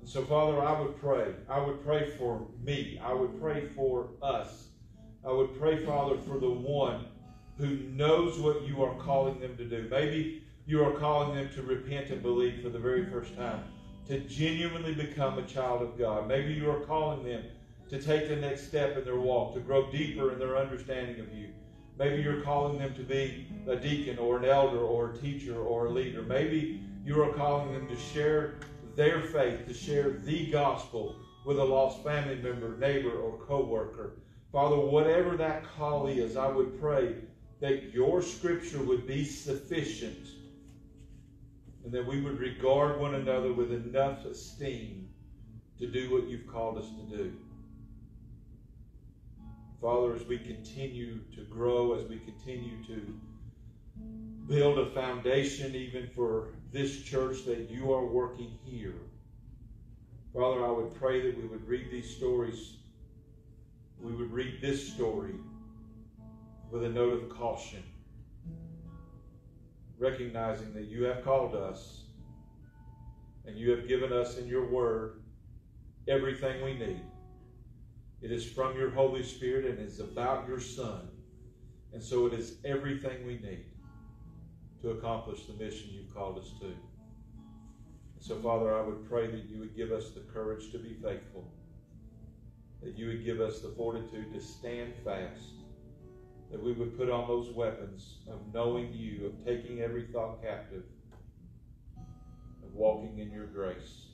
And 0.00 0.08
so, 0.08 0.24
Father, 0.24 0.62
I 0.62 0.80
would 0.80 0.96
pray. 1.00 1.34
I 1.48 1.58
would 1.60 1.84
pray 1.84 2.10
for 2.10 2.46
me. 2.62 3.00
I 3.02 3.12
would 3.12 3.40
pray 3.40 3.68
for 3.74 4.10
us. 4.22 4.68
I 5.26 5.32
would 5.32 5.58
pray, 5.58 5.84
Father, 5.84 6.18
for 6.18 6.38
the 6.38 6.50
one 6.50 7.06
who 7.58 7.76
knows 7.76 8.38
what 8.38 8.62
you 8.62 8.82
are 8.82 8.94
calling 8.94 9.40
them 9.40 9.56
to 9.56 9.64
do. 9.64 9.88
Maybe 9.90 10.42
you 10.66 10.82
are 10.84 10.92
calling 10.92 11.34
them 11.34 11.50
to 11.54 11.62
repent 11.62 12.10
and 12.10 12.22
believe 12.22 12.62
for 12.62 12.70
the 12.70 12.78
very 12.78 13.04
first 13.06 13.36
time, 13.36 13.64
to 14.08 14.20
genuinely 14.20 14.94
become 14.94 15.38
a 15.38 15.42
child 15.42 15.82
of 15.82 15.98
God. 15.98 16.28
Maybe 16.28 16.54
you 16.54 16.70
are 16.70 16.80
calling 16.80 17.24
them 17.24 17.44
to 17.88 18.00
take 18.00 18.28
the 18.28 18.36
next 18.36 18.68
step 18.68 18.96
in 18.96 19.04
their 19.04 19.18
walk, 19.18 19.52
to 19.54 19.60
grow 19.60 19.90
deeper 19.90 20.32
in 20.32 20.38
their 20.38 20.56
understanding 20.56 21.20
of 21.20 21.32
you. 21.34 21.48
Maybe 22.00 22.22
you're 22.22 22.40
calling 22.40 22.78
them 22.78 22.94
to 22.94 23.02
be 23.02 23.46
a 23.68 23.76
deacon 23.76 24.16
or 24.16 24.38
an 24.38 24.46
elder 24.46 24.78
or 24.78 25.10
a 25.10 25.18
teacher 25.18 25.60
or 25.60 25.84
a 25.84 25.90
leader. 25.90 26.22
Maybe 26.22 26.80
you 27.04 27.22
are 27.22 27.30
calling 27.34 27.74
them 27.74 27.86
to 27.88 27.96
share 27.96 28.54
their 28.96 29.20
faith, 29.20 29.66
to 29.66 29.74
share 29.74 30.12
the 30.12 30.50
gospel 30.50 31.14
with 31.44 31.58
a 31.58 31.64
lost 31.64 32.02
family 32.02 32.36
member, 32.36 32.74
neighbor, 32.78 33.10
or 33.10 33.36
coworker. 33.46 34.14
Father, 34.50 34.76
whatever 34.76 35.36
that 35.36 35.62
call 35.76 36.06
is, 36.06 36.38
I 36.38 36.48
would 36.48 36.80
pray 36.80 37.16
that 37.60 37.92
your 37.92 38.22
scripture 38.22 38.82
would 38.82 39.06
be 39.06 39.22
sufficient 39.22 40.26
and 41.84 41.92
that 41.92 42.06
we 42.06 42.22
would 42.22 42.38
regard 42.38 42.98
one 42.98 43.16
another 43.16 43.52
with 43.52 43.72
enough 43.72 44.24
esteem 44.24 45.10
to 45.78 45.86
do 45.86 46.10
what 46.10 46.28
you've 46.28 46.46
called 46.46 46.78
us 46.78 46.88
to 46.88 47.14
do. 47.14 47.36
Father, 49.80 50.14
as 50.14 50.24
we 50.26 50.38
continue 50.38 51.20
to 51.34 51.42
grow, 51.44 51.94
as 51.94 52.06
we 52.06 52.18
continue 52.18 52.84
to 52.84 53.18
build 54.46 54.78
a 54.78 54.90
foundation 54.90 55.74
even 55.74 56.10
for 56.14 56.48
this 56.70 57.02
church 57.02 57.44
that 57.46 57.70
you 57.70 57.92
are 57.92 58.04
working 58.04 58.58
here, 58.62 58.96
Father, 60.34 60.66
I 60.66 60.70
would 60.70 60.94
pray 60.94 61.22
that 61.22 61.36
we 61.36 61.48
would 61.48 61.66
read 61.66 61.90
these 61.90 62.14
stories, 62.14 62.76
we 63.98 64.12
would 64.12 64.30
read 64.30 64.60
this 64.60 64.92
story 64.92 65.34
with 66.70 66.84
a 66.84 66.88
note 66.88 67.14
of 67.14 67.30
caution, 67.30 67.82
recognizing 69.98 70.74
that 70.74 70.84
you 70.84 71.04
have 71.04 71.24
called 71.24 71.54
us 71.54 72.02
and 73.46 73.56
you 73.56 73.70
have 73.70 73.88
given 73.88 74.12
us 74.12 74.36
in 74.36 74.46
your 74.46 74.68
word 74.68 75.22
everything 76.06 76.62
we 76.62 76.74
need. 76.74 77.00
It 78.22 78.30
is 78.30 78.44
from 78.44 78.76
your 78.76 78.90
Holy 78.90 79.22
Spirit 79.22 79.64
and 79.64 79.78
is 79.78 79.98
about 79.98 80.46
your 80.46 80.60
Son. 80.60 81.08
And 81.92 82.02
so 82.02 82.26
it 82.26 82.34
is 82.34 82.58
everything 82.64 83.26
we 83.26 83.38
need 83.38 83.64
to 84.82 84.90
accomplish 84.90 85.46
the 85.46 85.54
mission 85.54 85.90
you've 85.92 86.14
called 86.14 86.38
us 86.38 86.52
to. 86.60 86.66
And 86.66 86.76
so, 88.18 88.38
Father, 88.40 88.76
I 88.76 88.82
would 88.82 89.08
pray 89.08 89.26
that 89.30 89.48
you 89.48 89.58
would 89.58 89.74
give 89.74 89.90
us 89.90 90.10
the 90.10 90.20
courage 90.20 90.70
to 90.72 90.78
be 90.78 90.98
faithful, 91.02 91.50
that 92.82 92.96
you 92.96 93.06
would 93.08 93.24
give 93.24 93.40
us 93.40 93.60
the 93.60 93.70
fortitude 93.70 94.32
to 94.34 94.40
stand 94.40 94.92
fast, 95.02 95.54
that 96.50 96.62
we 96.62 96.72
would 96.72 96.98
put 96.98 97.10
on 97.10 97.26
those 97.26 97.50
weapons 97.54 98.18
of 98.30 98.40
knowing 98.52 98.92
you, 98.92 99.26
of 99.26 99.44
taking 99.44 99.80
every 99.80 100.08
thought 100.12 100.42
captive, 100.42 100.84
of 101.96 102.74
walking 102.74 103.18
in 103.18 103.30
your 103.30 103.46
grace. 103.46 104.09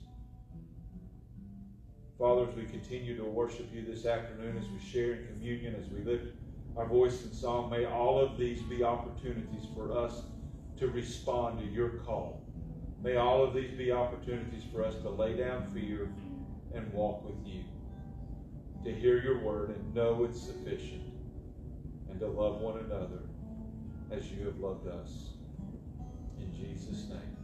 Father, 2.19 2.47
as 2.49 2.55
we 2.55 2.63
continue 2.63 3.15
to 3.15 3.23
worship 3.23 3.67
you 3.71 3.85
this 3.85 4.07
afternoon, 4.07 4.57
as 4.57 4.67
we 4.69 4.79
share 4.79 5.13
in 5.13 5.27
communion, 5.27 5.75
as 5.75 5.87
we 5.91 6.03
lift 6.03 6.33
our 6.75 6.87
voice 6.87 7.23
in 7.23 7.31
song, 7.31 7.69
may 7.69 7.85
all 7.85 8.19
of 8.19 8.39
these 8.39 8.59
be 8.63 8.83
opportunities 8.83 9.67
for 9.75 9.95
us 9.95 10.23
to 10.79 10.87
respond 10.87 11.59
to 11.59 11.65
your 11.65 11.89
call. 11.89 12.41
May 13.03 13.17
all 13.17 13.43
of 13.43 13.53
these 13.53 13.77
be 13.77 13.91
opportunities 13.91 14.63
for 14.73 14.83
us 14.83 14.95
to 15.03 15.09
lay 15.09 15.37
down 15.37 15.67
fear 15.71 16.09
and 16.73 16.91
walk 16.91 17.23
with 17.23 17.45
you, 17.45 17.63
to 18.83 18.91
hear 18.91 19.21
your 19.21 19.43
word 19.43 19.75
and 19.75 19.93
know 19.93 20.23
it's 20.23 20.41
sufficient, 20.41 21.03
and 22.09 22.19
to 22.19 22.27
love 22.27 22.61
one 22.61 22.79
another 22.79 23.21
as 24.09 24.31
you 24.31 24.43
have 24.45 24.57
loved 24.57 24.87
us. 24.87 25.33
In 26.39 26.51
Jesus' 26.55 27.09
name. 27.09 27.36